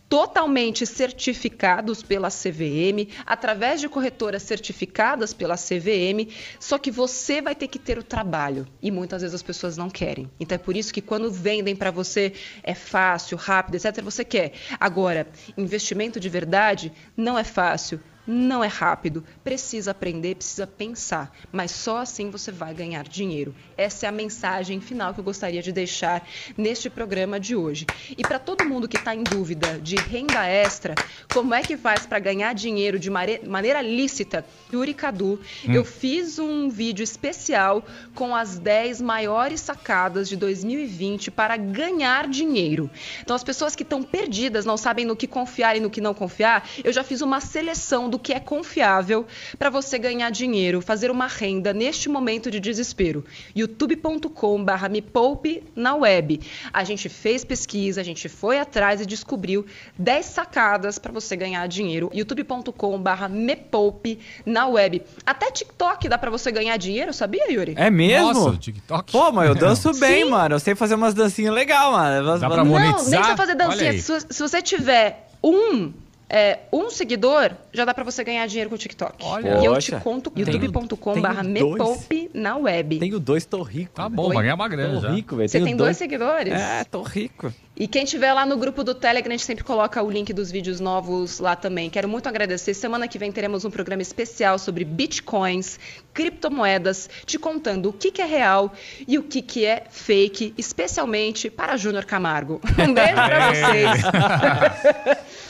totalmente 0.09 0.87
certificados 0.87 2.03
pela 2.03 2.31
CVM, 2.31 3.13
através 3.27 3.81
de 3.81 3.89
corretoras 3.89 4.43
certificadas 4.43 5.35
pela 5.35 5.55
CVM, 5.55 6.33
só 6.59 6.79
que 6.79 6.91
você 6.91 7.43
vai 7.43 7.55
ter 7.55 7.69
que 7.69 7.79
ter 7.79 7.99
o 7.99 8.03
trabalho 8.03 8.67
e 8.81 8.91
muitas 8.91 9.21
vezes 9.21 9.35
as 9.35 9.43
pessoas 9.43 9.77
não 9.77 9.91
querem. 9.91 10.31
Então 10.41 10.57
é 10.57 10.59
por 10.59 10.77
isso 10.77 10.95
que 10.95 11.03
quando 11.03 11.31
vendem 11.31 11.77
para 11.77 11.91
você 11.91 12.33
é 12.63 12.75
fácil, 12.75 13.37
rápido, 13.37 13.75
etc, 13.75 14.03
você 14.03 14.25
quer. 14.25 14.53
Agora, 14.81 15.27
investimento 15.57 16.19
de 16.19 16.29
verdade 16.29 16.91
não 17.15 17.39
é 17.39 17.45
fácil, 17.45 18.01
não 18.29 18.63
é 18.63 18.69
rápido, 18.69 19.25
precisa 19.43 19.93
aprender, 19.93 20.37
precisa 20.37 20.67
pensar, 20.67 21.35
mas 21.51 21.71
só 21.71 21.99
assim 21.99 22.31
você 22.31 22.53
vai 22.53 22.75
ganhar 22.75 23.09
dinheiro. 23.09 23.55
Essa 23.75 24.05
é 24.05 24.09
a 24.11 24.13
mensagem 24.13 24.81
final 24.83 25.15
que 25.15 25.21
eu 25.21 25.25
gostaria 25.25 25.63
de 25.63 25.73
deixar 25.73 26.29
neste 26.57 26.91
programa 26.91 27.41
de 27.41 27.57
hoje. 27.57 27.87
E 28.11 28.23
para 28.23 28.39
todo 28.39 28.67
mundo 28.67 28.87
que 28.87 28.99
está 28.99 29.15
em 29.15 29.23
dúvida 29.23 29.79
de 29.79 29.97
renda 29.97 30.45
extra, 30.45 30.95
como 31.33 31.55
é 31.55 31.63
que 31.63 31.79
faz 31.79 32.05
para 32.05 32.19
ganhar 32.19 32.53
dinheiro 32.53 32.99
de 32.99 33.09
maneira 33.11 33.81
lícita, 33.81 34.45
Yuri 34.71 34.93
Cadu, 34.93 35.41
hum. 35.67 35.73
eu 35.73 35.85
fiz 35.85 36.39
um 36.39 36.69
vídeo 36.69 37.03
especial 37.03 37.83
com 38.15 38.37
as 38.37 38.59
10 38.59 39.01
maiores 39.01 39.63
sacadas 39.63 40.29
de 40.29 40.37
2020 40.37 41.31
para 41.31 41.57
ganhar 41.57 42.29
dinheiro. 42.29 42.91
Então, 43.23 43.35
as 43.35 43.45
pessoas 43.45 43.75
que 43.75 43.83
estão 43.83 44.03
perdidas, 44.03 44.67
não 44.67 44.77
sabem 44.77 45.07
no 45.07 45.17
que 45.17 45.27
confiar 45.27 45.77
e 45.77 45.81
no 45.81 45.89
que 45.89 46.01
não 46.01 46.13
confiar, 46.13 46.69
eu 46.85 46.93
já 46.93 47.03
fiz 47.03 47.23
uma 47.23 47.41
seleção 47.41 48.11
do 48.11 48.18
do 48.19 48.21
que 48.21 48.33
é 48.33 48.41
confiável 48.41 49.25
para 49.57 49.71
você 49.71 49.97
ganhar 49.97 50.31
dinheiro, 50.31 50.81
fazer 50.81 51.11
uma 51.11 51.29
renda 51.29 51.73
neste 51.73 52.09
momento 52.09 52.51
de 52.51 52.59
desespero. 52.59 53.25
youtube.com/barra 53.55 54.89
me 54.89 55.01
poupe 55.01 55.63
na 55.75 55.95
web. 55.95 56.41
A 56.73 56.83
gente 56.83 57.09
fez 57.09 57.45
pesquisa, 57.45 58.01
a 58.01 58.05
gente 58.05 58.29
foi 58.29 58.59
atrás 58.59 59.01
e 59.01 59.07
descobriu 59.07 59.65
10 59.97 60.27
sacadas 60.27 60.99
para 60.99 61.13
você 61.13 61.37
ganhar 61.37 61.67
dinheiro. 61.69 62.11
youtube.com/barra 62.13 63.29
me 63.29 63.55
poupe 63.55 64.19
na 64.45 64.67
web. 64.67 65.03
Até 65.25 65.51
TikTok 65.51 66.09
dá 66.09 66.19
para 66.19 66.31
você 66.31 66.51
ganhar 66.51 66.77
dinheiro, 66.77 67.15
sabia, 67.15 67.51
Yuri? 67.51 67.75
É 67.77 67.89
mesmo? 67.89 68.33
Nossa, 68.33 68.57
TikTok. 68.59 69.13
Pô, 69.13 69.31
mas 69.31 69.49
eu 69.49 69.55
danço 69.55 69.93
bem, 70.01 70.25
Sim. 70.25 70.31
mano. 70.31 70.57
Eu 70.57 70.61
sei 70.61 70.75
fazer 70.75 70.97
umas 70.97 71.15
dancinhas 71.15 71.55
legais, 71.55 71.93
mano. 71.93 72.39
Dá 72.39 72.51
pra 72.51 72.65
monetizar? 72.65 73.05
Não, 73.05 73.11
nem 73.11 73.23
só 73.23 73.37
fazer 73.37 73.55
dancinha. 73.55 73.93
Se, 73.93 74.21
se 74.29 74.43
você 74.43 74.61
tiver 74.61 75.29
um 75.43 75.93
é, 76.31 76.59
um 76.71 76.91
seguidor, 76.91 77.53
já 77.73 77.85
dá 77.85 77.95
para 77.95 78.05
você 78.05 78.23
ganhar 78.23 78.47
dinheiro 78.47 78.69
com 78.69 78.77
o 78.77 78.79
TikTok. 78.79 79.25
Olha, 79.25 79.61
e 79.61 79.65
eu 79.65 79.79
te 79.79 79.93
conto 79.93 80.31
youtube.com/barra 80.37 81.43
mepoupe 81.43 82.31
na 82.35 82.57
web. 82.57 82.99
Tenho 82.99 83.19
dois, 83.19 83.47
tô 83.47 83.63
rico. 83.63 83.93
Tá 83.95 84.09
bom, 84.09 84.29
vai 84.29 84.43
ganhar 84.43 84.55
uma 84.55 84.69
grana 84.69 84.95
tô 84.95 85.01
já. 85.01 85.11
rico, 85.11 85.37
velho. 85.37 85.49
Você 85.49 85.59
tem 85.59 85.75
dois... 85.75 85.89
dois 85.89 85.97
seguidores? 85.97 86.53
É, 86.53 86.85
tô 86.85 87.03
rico. 87.03 87.53
E 87.75 87.87
quem 87.87 88.05
tiver 88.05 88.33
lá 88.33 88.45
no 88.45 88.57
grupo 88.57 88.85
do 88.85 88.95
Telegram, 88.95 89.33
a 89.33 89.37
gente 89.37 89.47
sempre 89.47 89.65
coloca 89.65 90.03
o 90.03 90.11
link 90.11 90.33
dos 90.33 90.51
vídeos 90.51 90.81
novos 90.81 91.39
lá 91.39 91.57
também. 91.57 91.89
Quero 91.89 92.09
muito 92.09 92.29
agradecer. 92.29 92.75
Semana 92.75 93.09
que 93.09 93.19
vem 93.19 93.33
teremos 93.33 93.65
um 93.65 93.71
programa 93.71 94.03
especial 94.03 94.59
sobre 94.59 94.85
bitcoins, 94.85 95.79
criptomoedas, 96.13 97.09
te 97.25 97.39
contando 97.39 97.89
o 97.89 97.93
que, 97.93 98.11
que 98.11 98.21
é 98.21 98.27
real 98.27 98.73
e 99.07 99.17
o 99.17 99.23
que, 99.23 99.41
que 99.41 99.65
é 99.65 99.85
fake, 99.89 100.53
especialmente 100.59 101.49
para 101.49 101.77
Júnior 101.77 102.05
Camargo. 102.05 102.61
Um 102.79 102.93
beijo 102.93 103.15
para 103.15 103.49
vocês. 103.55 104.03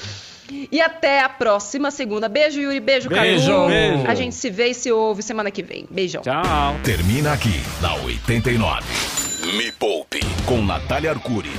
E 0.50 0.80
até 0.80 1.20
a 1.20 1.28
próxima 1.28 1.90
segunda. 1.90 2.28
Beijo, 2.28 2.60
Yuri. 2.60 2.80
Beijo, 2.80 3.08
Beijo. 3.08 3.50
Cadu. 3.50 3.66
Beijo. 3.68 4.06
A 4.06 4.14
gente 4.14 4.34
se 4.34 4.50
vê 4.50 4.68
e 4.68 4.74
se 4.74 4.90
ouve 4.90 5.22
semana 5.22 5.50
que 5.50 5.62
vem. 5.62 5.86
Beijão. 5.90 6.22
Tchau. 6.22 6.76
Termina 6.82 7.32
aqui, 7.32 7.60
na 7.80 7.94
89. 7.94 8.84
Me 9.56 9.72
Poupe, 9.72 10.20
com 10.46 10.62
Natália 10.62 11.10
Arcuri. 11.10 11.50